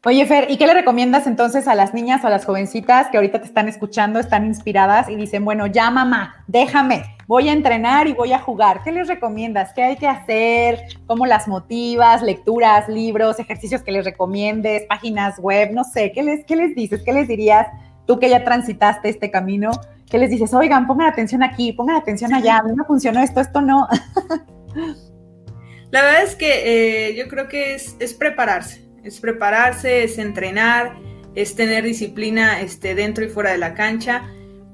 Oye, 0.07 0.27
Fer, 0.27 0.51
¿y 0.51 0.59
qué 0.59 0.67
le 0.67 0.75
recomiendas 0.75 1.27
entonces 1.27 1.67
a 1.67 1.75
las 1.75 1.95
niñas 1.95 2.23
o 2.25 2.27
a 2.27 2.31
las 2.31 2.45
jovencitas 2.45 3.09
que 3.09 3.17
ahorita 3.17 3.41
te 3.41 3.47
están 3.47 3.69
escuchando, 3.69 4.21
están 4.21 4.45
inspiradas 4.45 5.09
y 5.09 5.17
dicen, 5.17 5.47
bueno, 5.47 5.67
ya 5.67 5.91
mamá, 5.91 6.45
déjame, 6.47 7.14
voy 7.27 7.49
a 7.49 7.53
entrenar 7.53 8.07
y 8.07 8.13
voy 8.13 8.33
a 8.33 8.39
jugar? 8.39 8.83
¿Qué 8.83 8.93
les 8.93 9.09
recomiendas? 9.09 9.73
¿Qué 9.73 9.83
hay 9.83 9.97
que 9.97 10.07
hacer? 10.07 10.85
¿Cómo 11.07 11.27
las 11.27 11.49
motivas? 11.49 12.23
¿Lecturas, 12.23 12.89
libros, 12.89 13.39
ejercicios 13.39 13.83
que 13.83 13.93
les 13.93 14.05
recomiendes, 14.05 14.85
páginas 14.87 15.39
web? 15.39 15.73
No 15.73 15.85
sé, 15.85 16.13
¿qué 16.13 16.23
les, 16.23 16.45
qué 16.45 16.57
les 16.57 16.75
dices? 16.75 17.03
¿Qué 17.03 17.13
les 17.13 17.29
dirías 17.29 17.67
tú 18.07 18.19
que 18.19 18.29
ya 18.29 18.45
transitaste 18.45 19.09
este 19.09 19.31
camino? 19.31 19.71
¿Qué 20.11 20.19
les 20.19 20.31
dices? 20.31 20.53
Oigan, 20.55 20.87
pongan 20.87 21.09
atención 21.09 21.43
aquí, 21.43 21.73
pongan 21.73 21.97
atención 21.97 22.33
allá, 22.35 22.63
no 22.63 22.85
funcionó 22.85 23.21
esto, 23.21 23.41
esto 23.41 23.61
no. 23.61 23.89
La 25.91 26.03
verdad 26.03 26.23
es 26.25 26.35
que 26.35 27.09
eh, 27.09 27.15
yo 27.15 27.29
creo 27.29 27.49
que 27.49 27.75
es, 27.75 27.97
es 28.01 28.15
prepararse 28.15 28.85
es 29.05 29.21
prepararse, 29.21 30.03
es 30.05 30.19
entrenar, 30.19 30.97
es 31.35 31.55
tener 31.55 31.85
disciplina 31.85 32.61
este, 32.61 32.95
dentro 32.95 33.25
y 33.25 33.29
fuera 33.29 33.53
de 33.53 33.59
la 33.59 33.75
cancha, 33.75 34.23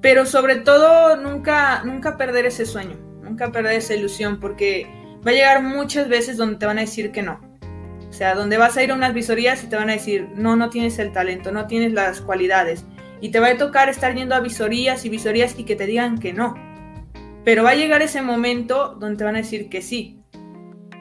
pero 0.00 0.26
sobre 0.26 0.56
todo 0.56 1.16
nunca, 1.16 1.82
nunca 1.84 2.16
perder 2.16 2.46
ese 2.46 2.66
sueño, 2.66 2.96
nunca 3.22 3.52
perder 3.52 3.74
esa 3.74 3.94
ilusión, 3.94 4.40
porque 4.40 4.86
va 5.26 5.30
a 5.30 5.34
llegar 5.34 5.62
muchas 5.62 6.08
veces 6.08 6.36
donde 6.36 6.56
te 6.56 6.66
van 6.66 6.78
a 6.78 6.82
decir 6.82 7.12
que 7.12 7.22
no. 7.22 7.40
O 8.08 8.12
sea, 8.12 8.34
donde 8.34 8.58
vas 8.58 8.76
a 8.76 8.82
ir 8.82 8.90
a 8.90 8.94
unas 8.94 9.14
visorías 9.14 9.62
y 9.62 9.68
te 9.68 9.76
van 9.76 9.88
a 9.88 9.94
decir, 9.94 10.28
no, 10.34 10.56
no 10.56 10.70
tienes 10.70 10.98
el 10.98 11.12
talento, 11.12 11.52
no 11.52 11.66
tienes 11.66 11.92
las 11.92 12.20
cualidades. 12.20 12.84
Y 13.20 13.30
te 13.30 13.38
va 13.38 13.48
a 13.48 13.56
tocar 13.56 13.88
estar 13.88 14.14
yendo 14.14 14.34
a 14.34 14.40
visorías 14.40 15.04
y 15.04 15.08
visorías 15.08 15.58
y 15.58 15.64
que 15.64 15.76
te 15.76 15.86
digan 15.86 16.18
que 16.18 16.32
no. 16.32 16.54
Pero 17.44 17.62
va 17.62 17.70
a 17.70 17.74
llegar 17.74 18.02
ese 18.02 18.20
momento 18.20 18.96
donde 18.98 19.18
te 19.18 19.24
van 19.24 19.36
a 19.36 19.38
decir 19.38 19.68
que 19.68 19.80
sí 19.80 20.20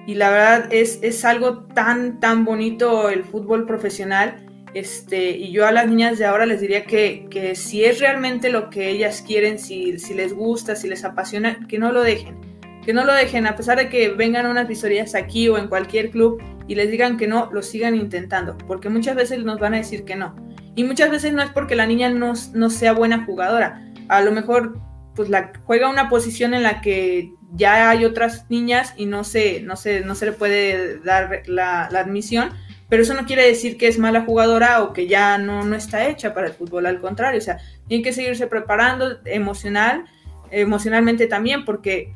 y 0.10 0.16
la 0.16 0.32
verdad 0.32 0.74
es, 0.74 0.98
es 1.04 1.24
algo 1.24 1.66
tan, 1.66 2.20
tan 2.20 2.44
bonito 2.44 3.10
el 3.10 3.24
fútbol 3.24 3.68
profesional. 3.68 4.44
Este, 4.74 5.32
y 5.32 5.52
yo 5.52 5.66
a 5.66 5.72
las 5.72 5.88
niñas 5.88 6.20
de 6.20 6.26
ahora 6.26 6.46
les 6.46 6.62
diría 6.62 6.86
que, 6.86 7.28
que 7.30 7.56
si 7.56 7.84
es 7.84 8.00
realmente 8.00 8.50
lo 8.50 8.70
que 8.70 8.90
ellas 8.90 9.24
quieren, 9.26 9.60
si, 9.60 9.98
si, 10.00 10.14
les 10.14 10.34
gusta, 10.34 10.76
si 10.76 10.88
les 10.88 11.04
apasiona, 11.04 11.68
que 11.68 11.80
no 11.80 11.92
lo 11.92 12.02
dejen. 12.02 12.38
Que 12.86 12.94
no 12.94 13.04
lo 13.04 13.14
dejen, 13.14 13.48
a 13.48 13.56
pesar 13.56 13.78
de 13.78 13.90
que 13.90 14.10
vengan 14.10 14.46
unas 14.46 14.68
visorías 14.68 15.16
aquí 15.16 15.50
o 15.50 15.58
en 15.58 15.68
cualquier 15.68 16.12
club 16.12 16.42
y 16.68 16.76
les 16.76 16.90
digan 16.92 17.18
que 17.18 17.28
no, 17.28 17.50
lo 17.52 17.62
sigan 17.62 17.96
intentando, 17.96 18.58
porque 18.58 18.90
muchas 18.90 19.16
veces 19.16 19.44
nos 19.44 19.60
van 19.60 19.74
a 19.74 19.78
decir 19.78 20.06
que 20.06 20.16
no. 20.16 20.36
Y 20.76 20.84
muchas 20.84 21.10
veces 21.10 21.34
no 21.34 21.42
es 21.42 21.50
porque 21.50 21.76
la 21.76 21.88
niña 21.88 22.10
no, 22.10 22.34
no 22.54 22.70
sea 22.70 22.94
buena 22.94 23.26
jugadora. 23.26 23.92
A 24.08 24.22
lo 24.22 24.32
mejor 24.32 24.80
pues 25.20 25.30
la, 25.30 25.52
juega 25.66 25.90
una 25.90 26.08
posición 26.08 26.54
en 26.54 26.64
la 26.64 26.80
que 26.80 27.34
ya 27.52 27.90
hay 27.90 28.06
otras 28.06 28.50
niñas 28.50 28.94
y 28.96 29.06
no 29.06 29.24
se, 29.24 29.62
no 29.62 29.76
se, 29.76 30.02
no 30.02 30.16
se 30.16 30.28
le 30.28 30.32
puede 30.32 31.00
dar 31.00 31.42
la, 31.48 31.86
admisión, 31.88 32.52
pero 32.89 33.04
eso 33.04 33.13
no 33.13 33.25
quiere 33.25 33.45
decir 33.45 33.78
que 33.78 33.88
es 33.88 33.99
mala 33.99 34.21
jugadora 34.21 34.84
o 34.84 34.93
que 34.93 35.08
ya 35.08 35.38
no, 35.38 35.63
no 35.63 35.75
está 35.75 36.08
hecha 36.08 36.34
para 36.34 36.47
el 36.47 36.54
fútbol, 36.54 36.88
al 36.88 36.99
contrario, 36.99 37.38
o 37.38 37.43
sea, 37.43 37.60
tiene 37.88 38.04
que 38.04 38.13
seguirse 38.13 38.47
preparando 38.47 39.19
emocional, 39.25 40.06
emocionalmente 40.52 41.28
también, 41.28 41.65
porque 41.65 42.13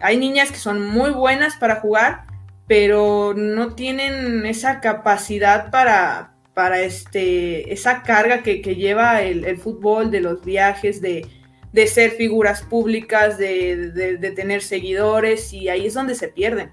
hay 0.00 0.18
niñas 0.18 0.50
que 0.50 0.58
son 0.58 0.86
muy 0.86 1.10
buenas 1.10 1.56
para 1.56 1.76
jugar, 1.76 2.24
pero 2.66 3.34
no 3.34 3.74
tienen 3.74 4.44
esa 4.44 4.80
capacidad 4.80 5.70
para, 5.70 6.34
para 6.52 6.80
este, 6.80 7.72
esa 7.72 8.02
carga 8.02 8.42
que, 8.42 8.60
lleva 8.60 9.22
el, 9.22 9.56
fútbol, 9.56 10.10
de 10.10 10.20
los 10.20 10.44
viajes, 10.44 11.00
de, 11.00 11.26
de 11.72 11.86
ser 11.86 12.12
figuras 12.12 12.62
públicas, 12.62 13.38
de, 13.38 14.32
tener 14.34 14.62
seguidores 14.62 15.52
y 15.52 15.68
ahí 15.68 15.86
es 15.86 15.94
donde 15.94 16.14
se 16.14 16.28
pierden. 16.28 16.70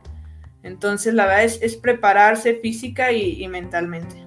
Entonces 0.63 1.13
la 1.13 1.26
verdad 1.26 1.43
es, 1.43 1.76
prepararse 1.76 2.56
física 2.56 3.12
y, 3.12 3.47
mentalmente. 3.47 4.26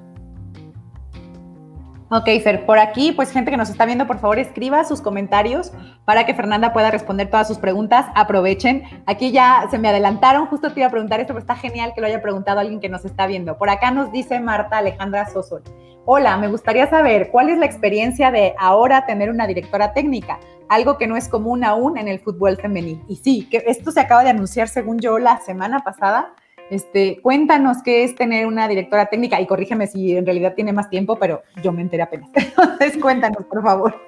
Ok, 2.09 2.29
Fer, 2.45 2.65
por 2.67 2.79
aquí, 2.79 3.11
pues 3.11 3.33
gente 3.33 3.51
que 3.51 3.57
nos 3.57 3.69
está 3.69 3.85
viendo, 3.85 4.07
por 4.07 4.21
favor 4.21 4.39
escriba 4.39 4.85
sus 4.85 5.01
comentarios 5.01 5.73
para 6.05 6.25
que 6.25 6.35
Fernanda 6.35 6.73
pueda 6.73 6.93
responder 6.93 7.29
todas 7.29 7.49
sus 7.49 7.59
preguntas. 7.59 8.07
Aprovechen. 8.15 8.85
Aquí 9.07 9.33
ya 9.33 9.67
se 9.73 9.79
me 9.79 9.89
adelantaron, 9.89 10.47
justo 10.47 10.73
te 10.73 10.81
iba 10.81 10.87
a 10.87 10.93
preguntar 10.93 11.19
esto, 11.19 11.33
pero 11.33 11.41
está 11.41 11.57
genial 11.57 11.93
que 11.95 12.01
lo 12.01 12.07
haya 12.07 12.23
preguntado 12.23 12.61
alguien 12.61 12.79
que 12.79 12.89
nos 12.89 13.05
está 13.05 13.27
viendo. 13.27 13.59
Por 13.59 13.71
acá 13.71 13.91
nos 13.91 14.13
dice 14.13 14.39
Marta 14.39 14.79
Alejandra 14.79 15.29
Sosol. 15.29 15.65
Hola, 16.05 16.37
me 16.37 16.47
gustaría 16.47 16.89
saber 16.89 17.31
cuál 17.33 17.49
es 17.49 17.59
la 17.59 17.67
experiencia 17.67 18.31
de 18.31 18.55
ahora 18.57 19.05
tener 19.07 19.29
una 19.29 19.49
directora 19.49 19.93
técnica 19.93 20.39
algo 20.69 20.99
que 20.99 21.07
no 21.07 21.17
es 21.17 21.29
común 21.29 21.65
aún 21.65 21.99
en 21.99 22.09
el 22.09 22.21
fútbol 22.21 22.57
femenil. 22.57 23.03
Y 23.09 23.17
sí, 23.17 23.49
que 23.51 23.63
esto 23.67 23.91
se 23.91 24.01
acaba 24.01 24.25
de 24.25 24.31
anunciar 24.31 24.69
según 24.69 24.99
yo 24.99 25.19
la 25.19 25.39
semana 25.41 25.81
pasada. 25.81 26.35
Este, 26.71 27.21
cuéntanos 27.21 27.79
qué 27.85 28.03
es 28.03 28.15
tener 28.17 28.47
una 28.47 28.67
directora 28.67 29.07
técnica 29.07 29.41
y 29.41 29.47
corrígeme 29.47 29.87
si 29.87 30.17
en 30.17 30.27
realidad 30.27 30.55
tiene 30.55 30.73
más 30.73 30.91
tiempo, 30.91 31.19
pero 31.19 31.43
yo 31.63 31.73
me 31.73 31.83
enteré 31.83 32.03
apenas. 32.03 32.31
Entonces, 32.35 33.01
cuéntanos, 33.01 33.45
por 33.45 33.63
favor. 33.63 34.01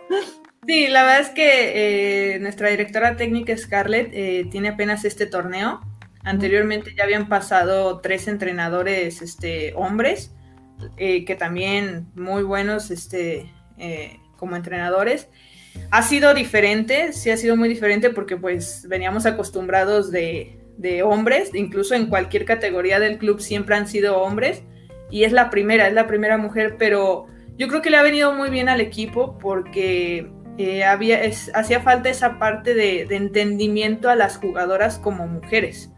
Sí, 0.67 0.89
la 0.89 1.03
verdad 1.03 1.21
es 1.21 1.31
que 1.31 2.35
eh, 2.35 2.39
nuestra 2.41 2.69
directora 2.69 3.17
técnica 3.17 3.57
Scarlett 3.57 4.11
eh, 4.13 4.47
tiene 4.51 4.69
apenas 4.69 5.05
este 5.05 5.27
torneo. 5.27 5.81
Anteriormente 6.25 6.95
ya 6.97 7.05
habían 7.05 7.29
pasado 7.29 8.01
tres 8.01 8.29
entrenadores 8.29 9.23
este, 9.23 9.73
hombres, 9.75 10.35
eh, 10.97 11.25
que 11.25 11.37
también 11.37 12.09
muy 12.15 12.43
buenos 12.43 12.91
este, 12.91 13.51
como 14.37 14.57
entrenadores. 14.57 15.29
Ha 15.91 16.03
sido 16.03 16.35
diferente, 16.35 17.13
sí 17.13 17.31
ha 17.31 17.37
sido 17.37 17.57
muy 17.57 17.69
diferente 17.69 18.11
porque 18.11 18.37
pues 18.37 18.85
veníamos 18.89 19.25
acostumbrados 19.27 20.11
de, 20.11 20.59
hombres, 21.03 21.55
incluso 21.55 21.95
en 21.95 22.07
cualquier 22.07 22.45
categoría 22.45 23.01
del 23.01 23.19
club 23.19 23.41
siempre 23.41 23.75
han 23.77 23.89
sido 23.89 24.21
hombres 24.21 24.63
y 25.11 25.25
es 25.25 25.33
la 25.33 25.51
primera, 25.51 25.89
es 25.89 25.95
la 25.95 26.07
primera 26.07 26.39
mujer, 26.39 26.77
pero 26.79 27.27
yo 27.57 27.69
creo 27.69 27.83
que 27.83 27.91
le 27.91 27.97
ha 27.97 28.03
venido 28.03 28.33
muy 28.33 28.51
bien 28.51 28.69
al 28.69 28.81
equipo 28.81 29.39
porque 29.39 30.31
eh, 30.59 30.85
había, 30.85 31.21
hacía 31.55 31.81
falta 31.81 32.09
esa 32.09 32.39
parte 32.39 32.75
de, 32.75 33.03
entendimiento 33.11 34.09
a 34.11 34.17
las 34.17 34.37
jugadoras 34.37 34.99
como 34.99 35.27
mujeres. 35.27 35.91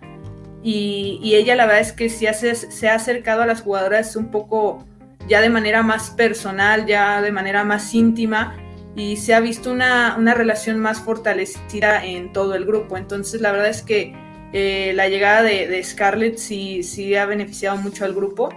Y, 0.63 1.21
ella 1.35 1.57
la 1.57 1.67
verdad 1.67 1.81
es 1.81 1.93
que 1.93 2.09
sí 2.09 2.27
se 2.35 2.89
ha 2.89 2.95
acercado 2.95 3.43
a 3.43 3.47
las 3.47 3.63
jugadoras 3.63 4.17
un 4.17 4.31
poco 4.31 4.85
ya 5.29 5.41
de 5.41 5.49
manera 5.49 5.83
más 5.83 6.11
personal, 6.11 6.87
ya 6.87 7.23
de 7.23 7.33
manera 7.33 7.65
más 7.65 7.95
íntima 7.95 8.57
y 8.97 9.17
se 9.17 9.35
ha 9.35 9.41
visto 9.41 9.71
una, 9.71 10.17
relación 10.35 10.79
más 10.79 11.01
fortalecida 11.01 12.05
en 12.05 12.33
todo 12.33 12.55
el 12.55 12.65
grupo. 12.67 12.97
Entonces, 12.97 13.41
la 13.41 13.53
verdad 13.53 13.69
es 13.69 13.83
que 13.83 14.15
eh, 14.53 14.93
la 14.95 15.09
llegada 15.09 15.43
de, 15.43 15.83
Scarlett 15.83 16.37
sí, 16.37 16.83
sí, 16.83 17.15
ha 17.15 17.27
beneficiado 17.27 17.77
mucho 17.77 18.05
al 18.05 18.15
grupo. 18.15 18.49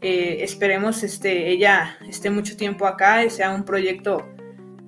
Eh, 0.00 0.38
esperemos 0.40 1.02
este, 1.02 1.50
ella 1.50 1.96
esté 2.08 2.28
mucho 2.30 2.56
tiempo 2.56 2.86
acá 2.86 3.28
sea 3.30 3.54
un 3.54 3.64
proyecto 3.64 4.28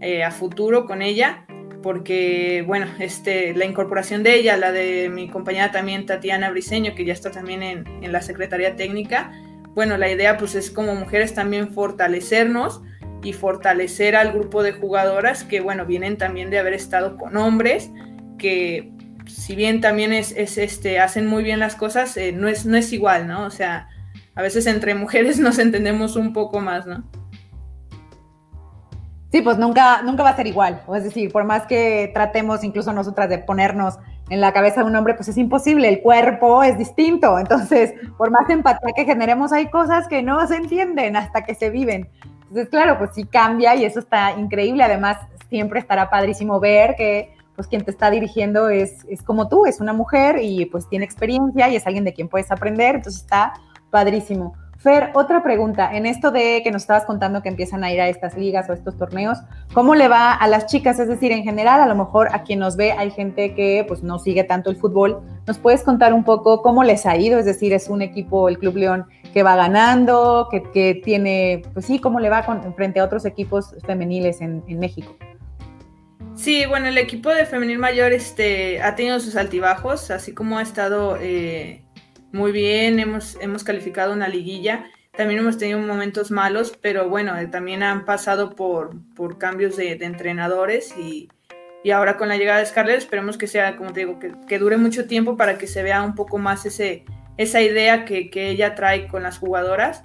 eh, 0.01 0.25
a 0.25 0.31
futuro 0.31 0.87
con 0.87 1.03
ella, 1.03 1.47
porque, 1.83 2.65
bueno, 2.67 2.87
este, 2.99 3.55
la 3.55 3.65
incorporación 3.65 4.23
de 4.23 4.37
ella, 4.37 4.57
la 4.57 4.73
de 4.73 5.09
mi 5.11 5.29
compañera 5.29 5.71
también 5.71 6.07
Tatiana 6.07 6.51
Briseño, 6.51 6.95
que 6.95 7.05
ya 7.05 7.13
está 7.13 7.31
también 7.31 7.63
en, 7.63 7.87
en 8.03 8.13
la 8.13 8.23
Secretaría 8.23 8.75
Técnica, 8.75 9.33
bueno, 9.75 9.97
la 9.97 10.11
idea 10.11 10.37
pues 10.37 10.55
es 10.55 10.71
como 10.71 10.95
mujeres 10.95 11.35
también 11.35 11.73
fortalecernos, 11.73 12.81
y 13.25 13.33
fortalecer 13.33 14.15
al 14.15 14.33
grupo 14.33 14.63
de 14.63 14.73
jugadoras 14.73 15.45
que, 15.45 15.61
bueno, 15.61 15.87
vienen 15.87 16.19
también 16.19 16.51
de 16.51 16.59
haber 16.59 16.75
estado 16.75 17.17
con 17.17 17.37
hombres, 17.37 17.91
que 18.39 18.93
si 19.27 19.57
bien 19.57 19.81
también 19.81 20.13
es, 20.13 20.33
este, 20.37 21.01
hacen 21.01 21.27
muy 21.27 21.43
bien 21.43 21.59
las 21.59 21.77
cosas, 21.77 22.17
eh, 22.17 22.33
no, 22.33 22.49
es, 22.49 22.67
no 22.67 22.77
es 22.77 22.93
igual, 22.93 23.27
¿no? 23.27 23.45
O 23.45 23.51
sea, 23.51 23.89
a 24.35 24.43
veces 24.43 24.67
entre 24.67 24.95
mujeres 24.95 25.39
nos 25.39 25.59
entendemos 25.59 26.17
un 26.17 26.33
poco 26.33 26.61
más, 26.61 26.87
¿no? 26.87 27.05
Sí, 29.33 29.43
pues 29.43 29.59
nunca, 29.59 30.01
nunca 30.03 30.23
va 30.23 30.31
a 30.31 30.37
ser 30.37 30.47
igual. 30.47 30.81
Es 30.95 31.03
decir, 31.03 31.33
por 31.33 31.43
más 31.43 31.67
que 31.67 32.09
tratemos 32.15 32.63
incluso 32.63 32.93
nosotras 32.93 33.29
de 33.29 33.39
ponernos 33.39 33.99
en 34.31 34.41
la 34.41 34.53
cabeza 34.53 34.83
de 34.83 34.87
un 34.87 34.95
hombre, 34.95 35.15
pues 35.15 35.29
es 35.29 35.37
imposible, 35.37 35.89
el 35.89 36.03
cuerpo 36.03 36.63
es 36.63 36.79
distinto. 36.79 37.37
Entonces, 37.41 37.95
por 38.17 38.31
más 38.31 38.49
empatía 38.49 38.93
que 38.95 39.05
generemos, 39.05 39.53
hay 39.53 39.71
cosas 39.71 40.07
que 40.07 40.23
no 40.23 40.47
se 40.47 40.55
entienden 40.55 41.17
hasta 41.17 41.43
que 41.43 41.57
se 41.57 41.71
viven. 41.71 42.09
Entonces, 42.43 42.69
claro, 42.69 42.97
pues 42.97 43.11
sí 43.15 43.25
cambia 43.25 43.75
y 43.75 43.85
eso 43.85 43.99
está 43.99 44.33
increíble. 44.39 44.85
Además, 44.85 45.19
siempre 45.49 45.81
estará 45.81 46.11
padrísimo 46.11 46.61
ver 46.61 46.95
que 46.95 47.35
pues 47.55 47.69
quien 47.69 47.85
te 47.85 47.91
está 47.91 48.11
dirigiendo 48.11 48.69
es, 48.69 49.05
es 49.09 49.23
como 49.23 49.49
tú, 49.49 49.67
es 49.67 49.81
una 49.81 49.93
mujer 49.93 50.39
y 50.43 50.67
pues 50.67 50.89
tiene 50.89 51.05
experiencia 51.05 51.69
y 51.69 51.77
es 51.77 51.87
alguien 51.87 52.05
de 52.05 52.13
quien 52.13 52.29
puedes 52.29 52.51
aprender. 52.51 52.97
Entonces 52.97 53.23
está 53.23 53.55
padrísimo. 53.91 54.55
Fer, 54.85 55.13
otra 55.15 55.43
pregunta. 55.43 55.97
En 55.97 56.05
esto 56.05 56.31
de 56.31 56.61
que 56.63 56.71
nos 56.71 56.83
estabas 56.83 57.07
contando 57.07 57.41
que 57.41 57.49
empiezan 57.49 57.85
a 57.85 57.91
ir 57.91 58.03
a 58.03 58.09
estas 58.09 58.37
ligas 58.37 58.69
o 58.69 58.75
estos 58.75 58.99
torneos, 58.99 59.39
¿cómo 59.73 59.95
le 59.95 60.09
va 60.09 60.35
a 60.35 60.47
las 60.47 60.67
chicas? 60.67 60.99
Es 60.99 61.09
decir, 61.09 61.33
en 61.33 61.43
general, 61.43 61.81
a 61.81 61.87
lo 61.87 61.95
mejor 61.95 62.29
a 62.35 62.43
quien 62.43 62.59
nos 62.59 62.77
ve 62.77 62.93
hay 62.93 63.11
gente 63.11 63.55
que 63.55 63.87
pues 63.89 64.03
no 64.03 64.19
sigue 64.19 64.45
tanto 64.45 64.69
el 64.69 64.77
fútbol. 64.77 65.23
¿Nos 65.47 65.57
puedes 65.59 65.83
contar 65.85 66.13
un 66.13 66.23
poco 66.23 66.61
cómo 66.61 66.85
les 66.85 67.07
ha 67.07 67.17
ido? 67.17 67.39
Es 67.39 67.47
decir, 67.47 67.73
es 67.73 67.89
un 67.89 68.03
equipo, 68.03 68.47
el 68.49 68.59
Club 68.59 68.77
León, 68.77 69.07
que 69.33 69.43
va 69.43 69.57
ganando, 69.57 70.49
que, 70.51 71.01
tiene, 71.03 71.63
pues 71.73 71.87
sí, 71.87 71.99
cómo 71.99 72.21
le 72.21 72.29
va 72.29 72.45
con, 72.45 72.75
frente 72.75 73.01
a 73.01 73.05
otros 73.05 73.25
equipos 73.25 73.75
femeniles 73.87 74.43
en, 74.43 74.63
México. 74.79 75.15
Sí, 76.37 76.67
bueno, 76.67 76.89
el 76.89 76.99
equipo 76.99 77.31
de 77.31 77.47
femenil 77.47 77.79
mayor 77.79 78.13
este, 78.13 78.83
ha 78.83 78.97
tenido 78.97 79.21
sus 79.21 79.37
altibajos, 79.37 80.11
así 80.11 80.35
como 80.35 80.59
ha 80.59 80.63
estado 80.63 81.17
eh, 81.21 81.83
muy 82.33 82.51
bien, 82.51 82.99
hemos, 82.99 83.39
hemos 83.41 83.63
calificado 83.63 84.13
una 84.13 84.29
liguilla. 84.29 84.87
También 85.17 85.41
hemos 85.41 85.59
tenido 85.59 85.79
momentos 85.79 86.33
malos, 86.33 86.77
pero 86.83 87.09
bueno, 87.09 87.39
eh, 87.39 87.47
también 87.47 87.85
han 87.85 88.05
pasado 88.05 88.57
por, 88.57 88.97
por 89.15 89.39
cambios 89.39 89.77
de, 89.77 89.93
entrenadores 89.93 90.93
y, 90.99 91.29
y, 91.85 91.93
ahora 91.93 92.17
con 92.17 92.29
la 92.29 92.37
llegada 92.37 92.59
de 92.59 92.67
Scarlett 92.67 92.99
esperemos 92.99 93.39
que 93.39 93.47
sea, 93.47 93.77
como 93.77 93.93
te 93.93 94.01
digo, 94.01 94.19
que, 94.19 94.33
que, 94.49 94.59
dure 94.59 94.77
mucho 94.77 95.07
tiempo 95.07 95.37
para 95.37 95.57
que 95.57 95.69
se 95.69 95.85
vea 95.85 96.03
un 96.03 96.17
poco 96.17 96.39
más 96.39 96.67
ese, 96.67 97.05
esa 97.37 97.63
idea 97.63 98.05
que, 98.05 98.29
que 98.29 98.49
ella 98.49 98.75
trae 98.75 99.07
con 99.07 99.23
las 99.23 99.39
jugadoras. 99.39 100.03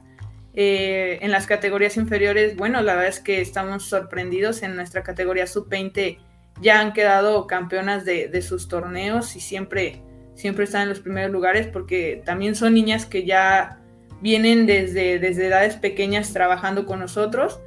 Eh, 0.56 1.20
en 1.22 1.32
las 1.32 1.48
categorías 1.48 1.98
inferiores, 1.98 2.56
bueno, 2.56 2.82
la 2.82 2.96
verdad 2.96 3.10
es 3.10 3.20
que 3.20 3.42
estamos 3.42 3.84
sorprendidos. 3.84 4.64
En 4.64 4.76
nuestra 4.76 5.04
categoría 5.04 5.48
sub-20 5.48 6.20
ya 6.62 6.80
han 6.80 6.94
quedado 6.94 7.48
campeonas 7.48 8.06
de, 8.06 8.28
de 8.28 8.42
sus 8.42 8.68
torneos 8.68 9.36
y 9.36 9.40
siempre 9.40 10.02
siempre 10.40 10.64
están 10.64 10.84
en 10.84 10.90
los 10.90 11.02
primeros 11.02 11.32
lugares 11.32 11.68
porque 11.68 12.22
también 12.26 12.56
son 12.56 12.74
niñas 12.74 13.06
que 13.06 13.26
ya 13.26 13.80
vienen 14.22 14.66
desde, 14.66 15.20
desde 15.20 15.48
edades 15.48 15.76
pequeñas 15.76 16.32
trabajando 16.32 16.86
con 16.86 17.00
nosotros. 17.00 17.60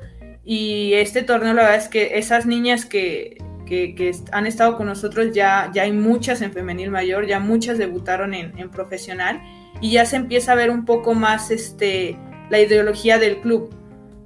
Y 0.44 0.94
este 0.94 1.22
torneo, 1.22 1.52
la 1.52 1.62
verdad 1.62 1.78
es 1.78 1.88
que 1.88 2.18
esas 2.18 2.46
niñas 2.46 2.86
que, 2.86 3.36
que, 3.66 4.12
han 4.32 4.46
estado 4.46 4.76
con 4.76 4.86
nosotros, 4.86 5.32
ya, 5.32 5.70
ya 5.72 5.82
hay 5.82 5.92
muchas 5.92 6.40
en 6.42 6.52
femenil 6.52 6.90
mayor, 6.90 7.26
ya 7.26 7.40
muchas 7.40 7.78
debutaron 7.78 8.34
en, 8.34 8.58
en, 8.58 8.70
profesional 8.70 9.40
y 9.80 9.92
ya 9.92 10.04
se 10.04 10.16
empieza 10.16 10.52
a 10.52 10.54
ver 10.56 10.70
un 10.70 10.84
poco 10.84 11.14
más 11.14 11.50
este, 11.50 12.18
la 12.50 12.60
ideología 12.60 13.18
del 13.18 13.40
club 13.40 13.74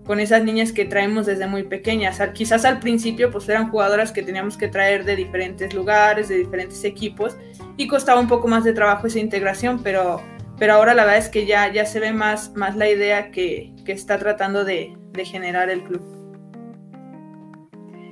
con 0.06 0.20
esas 0.20 0.44
niñas 0.44 0.72
que 0.72 0.84
traemos 0.84 1.26
desde 1.26 1.46
muy 1.46 1.64
pequeñas. 1.64 2.20
Quizás 2.32 2.64
al 2.64 2.78
principio 2.78 3.30
pues 3.30 3.48
eran 3.48 3.70
jugadoras 3.70 4.12
que 4.12 4.22
teníamos 4.22 4.56
que 4.56 4.68
traer 4.68 5.04
de 5.04 5.16
diferentes 5.16 5.74
lugares, 5.74 6.28
de 6.28 6.38
diferentes 6.38 6.84
equipos 6.84 7.36
y 7.76 7.88
costaba 7.88 8.20
un 8.20 8.28
poco 8.28 8.46
más 8.48 8.64
de 8.64 8.72
trabajo 8.72 9.08
esa 9.08 9.18
integración, 9.18 9.82
pero, 9.82 10.22
pero 10.58 10.74
ahora 10.74 10.94
la 10.94 11.04
verdad 11.04 11.18
es 11.18 11.28
que 11.28 11.44
ya, 11.44 11.72
ya 11.72 11.84
se 11.84 11.98
ve 11.98 12.12
más, 12.12 12.54
más 12.54 12.76
la 12.76 12.88
idea 12.88 13.30
que, 13.32 13.72
que 13.84 13.92
está 13.92 14.18
tratando 14.18 14.64
de, 14.64 14.96
de 15.12 15.24
generar 15.24 15.70
el 15.70 15.82
club. 15.82 16.02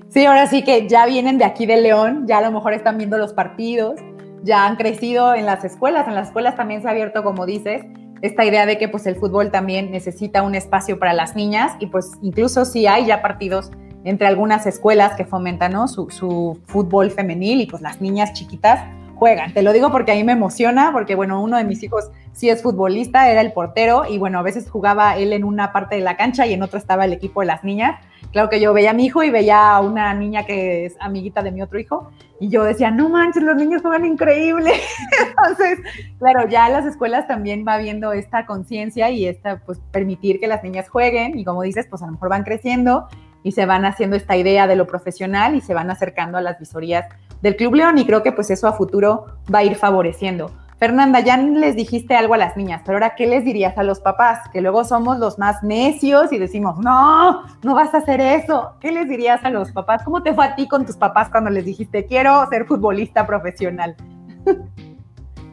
Sí, 0.09 0.27
ahora 0.27 0.47
sí 0.47 0.63
que 0.63 0.89
ya 0.89 1.07
vienen 1.07 1.39
de 1.39 1.45
aquí 1.45 1.67
de 1.67 1.77
León, 1.77 2.27
ya 2.27 2.39
a 2.39 2.43
lo 2.43 2.53
mejor 2.53 2.73
están 2.73 2.99
viendo 2.99 3.19
los 3.19 3.33
partidos, 3.33 4.01
ya 4.43 4.67
han 4.67 4.77
crecido 4.77 5.35
en 5.35 5.47
las 5.47 5.65
escuelas, 5.65 6.07
en 6.07 6.15
las 6.15 6.29
escuelas 6.29 6.55
también 6.55 6.83
se 6.83 6.89
ha 6.89 6.91
abierto, 6.91 7.25
como 7.25 7.47
dices, 7.47 7.83
esta 8.25 8.43
idea 8.43 8.65
de 8.65 8.79
que 8.79 8.89
pues 8.89 9.07
el 9.07 9.17
fútbol 9.17 9.51
también 9.51 9.91
necesita 9.91 10.41
un 10.41 10.55
espacio 10.55 10.99
para 10.99 11.13
las 11.13 11.37
niñas 11.37 11.73
y 11.79 11.89
pues 11.89 12.13
incluso 12.23 12.65
si 12.65 12.87
hay 12.87 13.05
ya 13.05 13.21
partidos 13.21 13.71
entre 14.03 14.27
algunas 14.27 14.65
escuelas 14.65 15.15
que 15.15 15.27
fomentan 15.27 15.75
su, 15.89 16.09
su, 16.09 16.59
fútbol 16.65 17.11
femenil 17.11 17.61
y 17.61 17.67
pues 17.67 17.83
las 17.83 18.01
niñas 18.01 18.33
chiquitas 18.33 18.81
juegan. 19.15 19.53
Te 19.53 19.61
lo 19.61 19.75
digo 19.75 19.93
porque 19.93 20.13
a 20.13 20.15
mí 20.15 20.25
me 20.25 20.33
emociona, 20.33 20.91
porque 20.91 21.15
bueno, 21.15 21.43
uno 21.43 21.59
de 21.59 21.65
mis 21.65 21.83
hijos 21.83 22.11
sí 22.33 22.49
es 22.49 22.63
futbolista, 22.63 23.31
era 23.31 23.43
el 23.43 23.53
portero 23.53 24.07
y 24.09 24.17
bueno, 24.17 24.39
a 24.39 24.43
veces 24.43 24.71
jugaba 24.71 25.19
él 25.19 25.35
en 25.35 25.45
una 25.45 25.75
parte 25.75 25.97
de 25.97 26.01
la 26.01 26.17
cancha 26.17 26.47
y 26.47 26.55
en 26.55 26.63
otra 26.63 26.79
estaba 26.79 27.05
el 27.05 27.13
equipo 27.13 27.41
de 27.41 27.47
las 27.47 27.63
niñas 27.63 28.01
claro 28.35 28.51
que 28.51 28.61
yo 28.61 28.75
veía 28.75 28.91
a 28.91 28.95
mi 28.95 29.07
hijo 29.07 29.23
y 29.23 29.31
veía 29.31 29.77
a 29.77 29.81
una 29.81 30.13
niña 30.13 30.45
que 30.45 30.87
es 30.87 30.97
amiguita 30.99 31.41
de 31.41 31.53
mi 31.53 31.63
otro 31.63 31.79
hijo 31.79 32.11
y 32.41 32.49
yo 32.49 32.65
decía, 32.65 32.91
no 32.91 33.09
manches, 33.09 33.45
los 33.45 33.55
niños 33.55 33.81
juegan 33.81 34.05
increíble. 34.05 34.73
Entonces, 35.29 35.79
claro, 36.19 36.49
ya 36.49 36.69
las 36.69 36.85
escuelas 36.85 37.29
también 37.29 37.65
va 37.67 37.79
viendo 37.79 38.13
esta 38.13 38.45
conciencia 38.45 39.09
y 39.09 39.27
esta, 39.27 39.61
pues, 39.65 39.81
permitir 39.93 40.41
que 40.41 40.49
las 40.49 40.65
niñas 40.65 40.89
jueguen 40.89 41.39
y 41.39 41.45
como 41.45 41.63
dices, 41.63 41.87
pues 41.89 42.03
a 42.03 42.07
lo 42.07 42.13
mejor 42.13 42.29
van 42.29 42.43
creciendo 42.43 43.07
y 43.45 43.53
se 43.53 43.67
van 43.67 43.85
haciendo 43.85 44.17
esta 44.17 44.37
idea 44.37 44.67
de 44.67 44.75
lo 44.75 44.89
profesional 44.89 45.55
y 45.55 45.61
se 45.61 45.73
van 45.73 45.89
acercando 45.91 46.37
a 46.37 46.41
las 46.41 46.59
visorías 46.59 47.07
del 47.41 47.55
Club 47.55 47.77
León 47.77 47.99
y 47.99 48.05
creo 48.05 48.25
que 48.25 48.33
pues 48.33 48.51
eso 48.51 48.67
a 48.67 48.73
futuro 48.73 49.27
va 49.55 49.61
a 49.61 49.65
ir 49.65 49.77
favoreciendo. 49.77 50.51
Fernanda, 50.85 51.21
ya 51.21 51.39
les 51.39 51.77
dijiste 51.77 52.15
algo 52.15 52.35
a 52.35 52.37
las 52.37 52.59
niñas, 52.59 52.83
pero 52.85 52.99
ahora, 52.99 53.15
¿qué 53.17 53.27
les 53.27 53.43
dirías 53.43 53.79
a 53.79 53.83
los 53.83 54.01
papás? 54.01 54.51
Que 54.53 54.61
luego 54.61 54.85
somos 54.85 55.19
los 55.19 55.39
más 55.39 55.63
necios 55.63 56.31
y 56.31 56.39
decimos, 56.39 56.79
no, 56.79 57.43
no 57.63 57.75
vas 57.75 57.95
a 57.95 57.99
hacer 57.99 58.21
eso. 58.21 58.77
¿Qué 58.81 58.93
les 58.93 59.09
dirías 59.09 59.43
a 59.45 59.49
los 59.49 59.73
papás? 59.73 60.03
¿Cómo 60.05 60.23
te 60.23 60.35
fue 60.35 60.45
a 60.45 60.55
ti 60.55 60.69
con 60.69 60.85
tus 60.85 60.99
papás 60.99 61.31
cuando 61.31 61.49
les 61.49 61.65
dijiste, 61.65 62.05
quiero 62.05 62.47
ser 62.51 62.67
futbolista 62.67 63.27
profesional? 63.27 63.97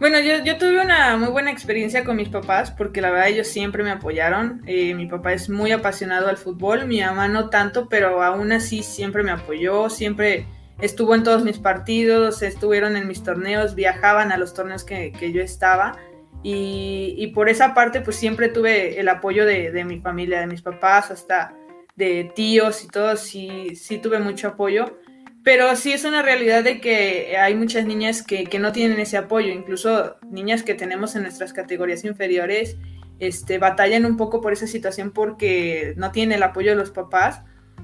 Bueno, 0.01 0.17
yo, 0.19 0.57
tuve 0.57 0.81
una 0.81 1.15
muy 1.15 1.27
buena 1.27 1.51
experiencia 1.51 2.03
con 2.03 2.15
mis 2.15 2.27
papás 2.27 2.71
porque 2.71 3.01
la 3.01 3.11
verdad 3.11 3.27
ellos 3.27 3.47
siempre 3.47 3.83
me 3.83 3.91
apoyaron. 3.91 4.63
Eh, 4.65 4.95
mi 4.95 5.05
papá 5.05 5.33
es 5.33 5.47
muy 5.47 5.71
apasionado 5.71 6.27
al 6.27 6.37
fútbol, 6.37 6.87
mi 6.87 7.01
mamá 7.01 7.27
no 7.27 7.51
tanto, 7.51 7.87
pero 7.87 8.23
aún 8.23 8.51
así 8.51 8.81
siempre 8.81 9.21
me 9.21 9.29
apoyó, 9.29 9.91
siempre 9.91 10.47
estuvo 10.81 11.15
en 11.15 11.23
todos 11.23 11.43
mis 11.43 11.59
partidos, 11.59 12.41
estuvieron 12.41 12.97
en 12.97 13.07
mis 13.07 13.23
torneos, 13.23 13.75
viajaban 13.75 14.31
a 14.31 14.37
los 14.37 14.53
torneos 14.53 14.83
que, 14.83 15.13
yo 15.33 15.41
estaba. 15.41 15.97
Y, 16.43 17.31
por 17.35 17.49
esa 17.49 17.73
parte, 17.73 18.01
pues 18.01 18.15
siempre 18.15 18.49
tuve 18.49 18.99
el 18.99 19.07
apoyo 19.07 19.45
de, 19.45 19.85
mi 19.85 19.99
familia, 19.99 20.39
de 20.39 20.47
mis 20.47 20.61
papás, 20.61 21.11
hasta 21.11 21.53
de 21.95 22.31
tíos 22.35 22.83
y 22.83 22.87
todo, 22.87 23.15
sí, 23.15 23.75
sí 23.75 23.99
tuve 23.99 24.19
mucho 24.19 24.49
apoyo. 24.49 24.97
Pero 25.43 25.75
sí 25.75 25.91
es 25.91 26.03
una 26.03 26.21
realidad 26.21 26.63
de 26.63 26.79
que 26.79 27.35
hay 27.37 27.55
muchas 27.55 27.85
niñas 27.85 28.21
que, 28.21 28.43
que, 28.43 28.59
no 28.59 28.71
tienen 28.71 28.99
ese 28.99 29.17
apoyo, 29.17 29.51
incluso 29.51 30.17
niñas 30.29 30.61
que 30.61 30.75
tenemos 30.75 31.15
en 31.15 31.23
nuestras 31.23 31.51
categorías 31.51 32.03
inferiores, 32.03 32.77
este, 33.21 33.59
batallan 33.59 34.05
un 34.05 34.17
poco 34.17 34.41
por 34.41 34.53
esa 34.53 34.67
situación 34.67 35.11
porque 35.11 35.93
no 35.95 36.11
tienen 36.11 36.37
el 36.37 36.43
apoyo 36.43 36.71
de 36.71 36.77
los 36.77 36.89
papás 36.89 37.41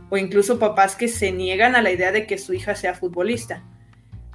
o 0.09 0.17
incluso 0.17 0.59
papás 0.59 0.95
que 0.95 1.07
se 1.07 1.31
niegan 1.31 1.75
a 1.75 1.81
la 1.81 1.91
idea 1.91 2.11
de 2.11 2.25
que 2.25 2.37
su 2.37 2.53
hija 2.53 2.75
sea 2.75 2.93
futbolista. 2.93 3.63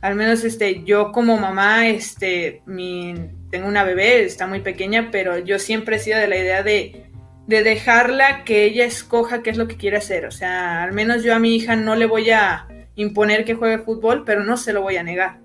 Al 0.01 0.17
menos 0.17 0.45
este, 0.45 0.83
yo 0.85 1.13
como 1.13 1.37
mamá, 1.37 1.87
este, 1.89 2.63
mi, 2.67 3.15
tengo 3.51 3.69
una 3.69 3.85
bebé, 3.85 4.25
está 4.25 4.47
muy 4.47 4.61
pequeña, 4.61 5.11
pero 5.13 5.39
yo 5.39 5.59
siempre 5.59 5.97
he 5.97 6.01
sido 6.01 6.19
de 6.19 6.27
la 6.27 6.37
idea 6.37 6.63
de, 6.63 7.07
de 7.47 7.63
dejarla 7.63 8.45
que 8.45 8.65
ella 8.65 8.85
escoja 8.85 9.43
qué 9.43 9.51
es 9.51 9.57
lo 9.57 9.69
que 9.69 9.77
quiere 9.77 9.99
hacer. 9.99 10.27
O 10.27 10.33
sea, 10.33 10.83
al 10.83 10.93
menos 10.93 11.23
yo 11.23 11.35
a 11.35 11.39
mi 11.39 11.55
hija 11.55 11.77
no 11.77 11.95
le 11.95 12.07
voy 12.07 12.31
a 12.31 12.67
imponer 12.97 13.45
que 13.45 13.55
juegue 13.55 13.79
fútbol, 13.79 14.25
pero 14.25 14.45
no 14.45 14.57
se 14.57 14.73
lo 14.73 14.83
voy 14.83 14.97
a 14.97 15.03
negar. 15.03 15.39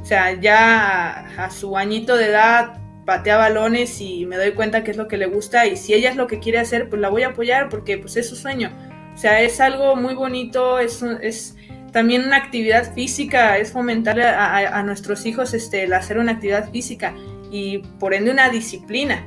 O 0.00 0.04
sea, 0.04 0.32
ya 0.38 1.26
a, 1.38 1.50
su 1.50 1.76
añito 1.76 2.16
de 2.16 2.26
edad 2.26 2.80
patea 3.06 3.36
balones 3.36 4.00
y 4.00 4.26
me 4.26 4.36
doy 4.36 4.52
cuenta 4.52 4.84
qué 4.84 4.90
es 4.90 4.96
lo 4.96 5.08
que 5.08 5.16
le 5.16 5.26
gusta 5.26 5.66
y 5.66 5.76
si 5.76 5.94
ella 5.94 6.10
es 6.10 6.16
lo 6.16 6.26
que 6.26 6.38
quiere 6.38 6.58
hacer, 6.58 6.88
pues 6.88 7.00
la 7.00 7.08
voy 7.08 7.22
a 7.22 7.28
apoyar 7.28 7.68
porque 7.68 7.98
pues 7.98 8.16
es 8.16 8.28
su 8.28 8.36
sueño. 8.36 8.70
O 9.14 9.16
sea, 9.16 9.42
es 9.42 9.60
algo 9.60 9.94
muy 9.96 10.14
bonito, 10.14 10.78
es, 10.78 11.02
es 11.20 11.56
también 11.92 12.24
una 12.24 12.36
actividad 12.36 12.92
física, 12.94 13.58
es 13.58 13.70
fomentar 13.70 14.18
a, 14.20 14.82
nuestros 14.82 15.26
hijos 15.26 15.54
este, 15.54 15.84
el 15.84 15.92
hacer 15.92 16.18
una 16.18 16.32
actividad 16.32 16.70
física 16.70 17.14
y 17.50 17.78
por 18.00 18.14
ende 18.14 18.30
una 18.30 18.48
disciplina. 18.48 19.26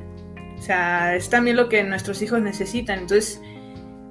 O 0.58 0.62
sea, 0.62 1.14
es 1.14 1.30
también 1.30 1.56
lo 1.56 1.68
que 1.68 1.84
nuestros 1.84 2.20
hijos 2.22 2.40
necesitan. 2.40 3.00
Entonces, 3.00 3.40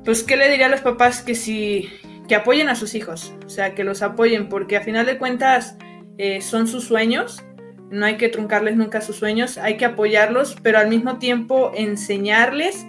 pues, 0.06 0.24
¿qué 0.24 0.38
le 0.38 0.50
diría 0.50 0.68
a 0.68 0.70
los 0.70 0.82
papás 0.82 1.22
que 1.22 1.36
si 1.36 1.90
que 2.28 2.36
apoyen 2.36 2.70
a 2.70 2.76
sus 2.76 2.96
hijos? 2.96 3.34
O 3.46 3.50
sea, 3.50 3.76
que 3.76 3.84
los 3.84 4.02
apoyen, 4.02 4.48
porque 4.48 4.78
a 4.78 4.82
final 4.82 5.06
de 5.06 5.18
cuentas 5.18 5.76
eh, 6.18 6.40
son 6.42 6.68
sus 6.68 6.86
sueños. 6.86 7.44
No 7.92 8.06
hay 8.06 8.18
que 8.18 8.30
truncarles 8.30 8.78
nunca 8.78 9.02
sus 9.02 9.18
sueños, 9.18 9.58
hay 9.58 9.78
que 9.78 9.86
apoyarlos, 9.86 10.56
pero 10.64 10.80
al 10.80 10.88
mismo 10.88 11.20
tiempo 11.20 11.72
enseñarles 11.76 12.86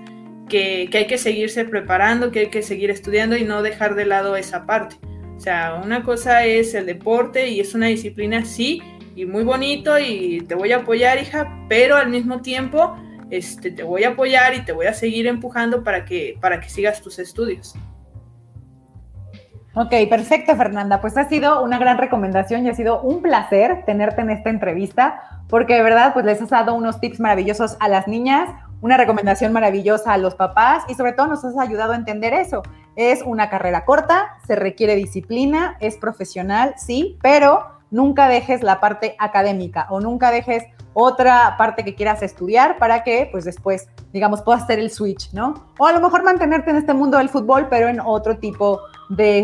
que, 0.49 0.89
hay 0.93 1.07
que 1.07 1.19
seguirse 1.19 1.65
preparando, 1.65 2.31
que 2.31 2.41
hay 2.41 2.51
que 2.51 2.63
seguir 2.63 2.91
estudiando 2.91 3.37
y 3.37 3.45
no 3.45 3.63
dejar 3.63 3.95
de 3.95 4.07
lado 4.07 4.37
esa 4.37 4.67
parte. 4.67 4.97
O 5.37 5.41
sea, 5.41 5.81
una 5.85 6.03
cosa 6.03 6.45
es 6.45 6.75
el 6.75 6.87
deporte 6.87 7.49
y 7.49 7.61
es 7.61 7.75
una 7.75 7.87
disciplina, 7.87 8.45
sí, 8.45 8.83
y 9.15 9.27
muy 9.27 9.45
bonito 9.45 9.99
y 9.99 10.43
te 10.47 10.55
voy 10.55 10.73
a 10.73 10.79
apoyar, 10.79 11.19
hija, 11.19 11.67
pero 11.69 11.97
al 11.97 12.09
mismo 12.09 12.43
tiempo 12.43 12.97
este, 13.31 13.71
te 13.71 13.83
voy 13.83 14.05
a 14.05 14.11
apoyar 14.11 14.55
y 14.55 14.65
te 14.65 14.73
voy 14.73 14.87
a 14.87 14.95
seguir 14.95 15.27
empujando 15.27 15.83
para 15.83 16.05
que, 16.05 16.39
para 16.41 16.61
que 16.61 16.69
sigas 16.69 17.03
tus 17.03 17.19
estudios. 17.19 17.75
Ok, 19.75 19.93
perfecto, 20.09 20.57
Fernanda. 20.57 21.03
Pues 21.03 21.19
ha 21.19 21.29
sido 21.29 21.63
una 21.63 21.79
gran 21.79 21.99
recomendación 21.99 22.65
y 22.65 22.71
ha 22.71 22.75
sido 22.75 23.03
un 23.03 23.21
placer 23.21 23.85
tenerte 23.85 24.23
en 24.23 24.31
esta 24.31 24.49
entrevista, 24.49 25.43
porque 25.49 25.75
de 25.75 25.83
verdad, 25.83 26.15
pues 26.15 26.25
les 26.25 26.41
has 26.41 26.49
dado 26.49 26.75
unos 26.75 26.99
tips 26.99 27.21
maravillosos 27.21 27.77
a 27.79 27.89
las 27.89 28.09
niñas, 28.09 28.49
una 28.87 28.97
recomendación 28.97 29.53
maravillosa 29.53 30.13
a 30.13 30.17
los 30.17 30.37
papás 30.37 30.85
y 30.89 30.95
sobre 30.95 31.13
todo 31.13 31.27
nos 31.27 31.45
has 31.45 31.59
ayudado 31.59 31.93
a 31.93 31.97
entender 31.97 32.33
eso. 32.33 32.63
Es 32.95 33.21
una 33.23 33.51
carrera 33.51 33.85
corta, 33.85 34.39
se 34.47 34.55
requiere 34.55 34.95
disciplina, 34.95 35.77
es 35.81 35.97
profesional, 35.97 36.75
sí, 36.77 37.19
pero 37.21 37.65
nunca 37.91 38.29
dejes 38.29 38.63
la 38.63 38.79
parte 38.79 39.17
académica 39.19 39.89
o 39.91 40.01
nunca 40.01 40.31
dejes 40.31 40.65
otra 40.95 41.57
parte 41.59 41.85
que 41.85 41.97
quieras 41.97 42.23
estudiar 42.23 42.79
para 42.79 43.03
que 43.03 43.29
pues 43.33 43.45
después, 43.45 43.89
digamos, 44.13 44.43
puedas 44.43 44.63
hacer 44.63 44.79
el 44.79 44.91
switch, 44.91 45.33
¿no? 45.33 45.67
O 45.79 45.87
a 45.87 45.93
lo 45.93 46.01
mejor 46.01 46.23
mantenerte 46.23 46.71
en 46.71 46.77
este 46.77 46.95
mundo 46.95 47.19
del 47.19 47.29
fútbol, 47.29 47.67
pero 47.69 47.89
en 47.89 47.99
otro 47.99 48.39
tipo 48.39 48.77
de 48.77 48.96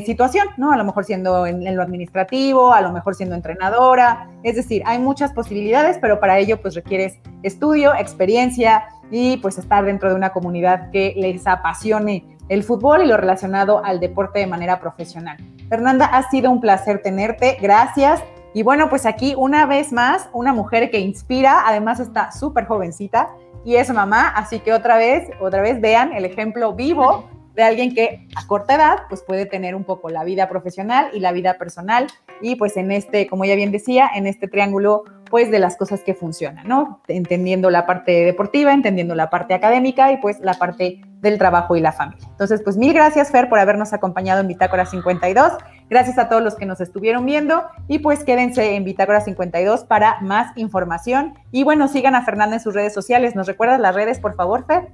situación, 0.05 0.49
¿no? 0.57 0.73
A 0.73 0.77
lo 0.77 0.85
mejor 0.85 1.05
siendo 1.05 1.47
en, 1.47 1.77
lo 1.77 1.83
administrativo, 1.83 2.73
a 2.73 2.81
lo 2.81 2.93
mejor 2.93 3.15
siendo 3.15 3.35
entrenadora, 3.35 4.29
es 4.43 4.57
decir, 4.57 4.83
hay 4.87 4.99
muchas 4.99 5.33
posibilidades, 5.33 5.99
pero 6.01 6.21
para 6.21 6.39
ello 6.39 6.61
pues 6.61 6.75
requieres 6.75 7.19
estudio, 7.43 7.95
experiencia 7.95 8.85
y 9.11 9.37
pues 9.39 9.59
estar 9.59 9.85
dentro 9.85 10.09
de 10.09 10.17
una 10.17 10.31
comunidad 10.31 10.91
que 10.91 11.15
les 11.17 11.47
apasione 11.47 12.25
el 12.49 12.65
fútbol 12.65 13.03
y 13.03 13.07
lo 13.07 13.17
relacionado 13.17 13.85
al 13.85 14.01
deporte 14.01 14.41
de 14.41 14.47
manera 14.47 14.81
profesional. 14.81 15.37
Fernanda, 15.69 16.07
ha 16.07 16.29
sido 16.29 16.51
un 16.51 16.61
placer 16.61 17.01
tenerte, 17.03 17.57
gracias. 17.61 18.23
Y 18.55 18.63
bueno, 18.63 18.91
pues 18.91 19.07
aquí 19.07 19.35
una 19.37 19.65
vez 19.65 19.93
más, 19.93 20.29
una 20.33 20.53
mujer 20.53 20.91
que 20.91 20.99
inspira, 20.99 21.63
además 21.67 22.01
está 22.01 22.31
súper 22.33 22.67
jovencita 22.67 23.31
y 23.65 23.77
es 23.77 23.91
mamá, 23.91 24.29
así 24.29 24.59
que 24.59 24.73
otra 24.73 24.97
vez, 24.99 25.31
otra 25.41 25.63
vez 25.63 25.81
vean 25.81 26.13
el 26.13 26.25
ejemplo 26.25 26.75
vivo 26.75 27.31
de 27.55 27.63
alguien 27.63 27.95
que 27.95 28.27
a 28.35 28.47
corta 28.47 28.75
edad 28.75 28.99
pues 29.09 29.23
puede 29.23 29.47
tener 29.47 29.75
un 29.75 29.85
poco 29.85 30.11
la 30.11 30.25
vida 30.25 30.49
profesional 30.49 31.11
y 31.13 31.21
la 31.21 31.33
vida 31.33 31.59
personal 31.59 32.07
y 32.41 32.57
pues 32.57 32.77
en 32.77 32.91
este, 32.91 33.27
como 33.27 33.45
ya 33.45 33.55
bien 33.55 33.73
decía, 33.73 34.11
en 34.15 34.27
este 34.27 34.49
triángulo 34.49 35.05
pues 35.33 35.51
de 35.51 35.59
las 35.59 35.79
cosas 35.79 36.03
que 36.03 36.13
funcionan, 36.13 36.69
¿no? 36.69 37.01
Entendiendo 37.09 37.71
la 37.71 37.87
parte 37.87 38.23
deportiva, 38.23 38.75
entendiendo 38.75 39.15
la 39.15 39.31
parte 39.31 39.55
académica 39.55 40.13
y 40.13 40.19
pues 40.19 40.39
la 40.41 40.53
parte 40.55 41.01
del 41.23 41.39
trabajo 41.39 41.75
y 41.75 41.81
la 41.81 41.93
familia. 41.93 42.29
Entonces, 42.29 42.61
pues 42.63 42.77
mil 42.77 42.93
gracias 42.93 43.31
Fer 43.31 43.49
por 43.49 43.59
habernos 43.59 43.95
acompañado 43.95 44.43
en 44.43 44.49
Bitácora 44.49 44.85
52. 44.85 45.53
Gracias 45.89 46.19
a 46.19 46.29
todos 46.29 46.43
los 46.43 46.55
que 46.57 46.67
nos 46.67 46.83
estuvieron 46.83 47.25
viendo 47.25 47.65
y 47.89 48.01
pues 48.01 48.25
quédense 48.25 48.75
en 48.75 48.85
Bitácora 48.85 49.23
52 49.23 49.85
para 49.85 50.21
más 50.21 50.55
información. 50.57 51.33
Y 51.51 51.65
bueno, 51.65 51.89
sigan 51.89 52.15
a 52.15 52.27
Fernanda 52.27 52.57
en 52.57 52.61
sus 52.61 52.75
redes 52.75 52.93
sociales. 52.93 53.35
¿Nos 53.35 53.47
recuerdas 53.47 53.81
las 53.81 53.95
redes, 53.95 54.21
por 54.21 54.35
favor, 54.35 54.67
Fer? 54.67 54.89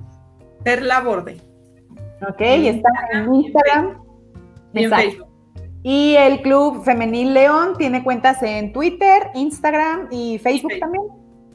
Fer 0.63 0.83
Laborde. 0.83 1.58
Ok, 2.23 2.41
y 2.41 2.69
está 2.69 2.89
en 3.13 3.35
Instagram. 3.35 4.03
Y 4.75 4.85
en 4.85 4.91
Facebook. 4.91 5.27
Y 5.83 6.15
el 6.17 6.43
Club 6.43 6.85
Femenil 6.85 7.35
León 7.35 7.75
tiene 7.79 8.03
cuentas 8.03 8.43
en 8.43 8.73
Twitter, 8.73 9.31
Instagram 9.35 10.09
y 10.11 10.39
Facebook 10.39 10.73
también. 10.81 11.05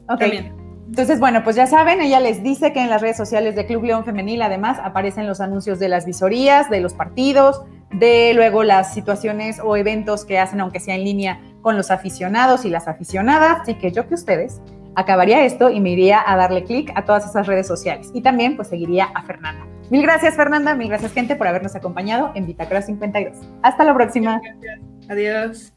Ok. 0.08 0.18
También. 0.18 0.64
Entonces, 0.88 1.18
bueno, 1.18 1.42
pues 1.42 1.56
ya 1.56 1.66
saben, 1.66 2.00
ella 2.00 2.20
les 2.20 2.42
dice 2.42 2.72
que 2.72 2.80
en 2.80 2.90
las 2.90 3.00
redes 3.00 3.16
sociales 3.16 3.56
de 3.56 3.66
Club 3.66 3.84
León 3.84 4.04
Femenil 4.04 4.42
además 4.42 4.78
aparecen 4.82 5.26
los 5.26 5.40
anuncios 5.40 5.78
de 5.78 5.88
las 5.88 6.04
visorías, 6.04 6.68
de 6.70 6.80
los 6.80 6.94
partidos, 6.94 7.62
de 7.90 8.32
luego 8.34 8.64
las 8.64 8.92
situaciones 8.92 9.60
o 9.62 9.76
eventos 9.76 10.24
que 10.24 10.38
hacen, 10.38 10.60
aunque 10.60 10.80
sea 10.80 10.94
en 10.94 11.04
línea, 11.04 11.40
con 11.62 11.76
los 11.76 11.90
aficionados 11.90 12.64
y 12.64 12.70
las 12.70 12.86
aficionadas. 12.86 13.62
Así 13.62 13.74
que 13.74 13.92
yo 13.92 14.06
que 14.06 14.14
ustedes 14.14 14.60
acabaría 14.96 15.44
esto 15.44 15.70
y 15.70 15.80
me 15.80 15.90
iría 15.90 16.22
a 16.24 16.36
darle 16.36 16.64
clic 16.64 16.92
a 16.94 17.04
todas 17.04 17.28
esas 17.28 17.46
redes 17.46 17.66
sociales. 17.66 18.10
Y 18.14 18.22
también 18.22 18.56
pues 18.56 18.68
seguiría 18.68 19.06
a 19.14 19.22
Fernanda. 19.22 19.66
Mil 19.90 20.02
gracias 20.02 20.34
Fernanda, 20.34 20.74
mil 20.74 20.88
gracias 20.88 21.12
gente 21.12 21.36
por 21.36 21.46
habernos 21.46 21.74
acompañado 21.76 22.32
en 22.34 22.46
Bitácora 22.46 22.82
52. 22.82 23.36
Hasta 23.62 23.84
la 23.84 23.94
próxima. 23.94 24.40
Adiós. 25.08 25.72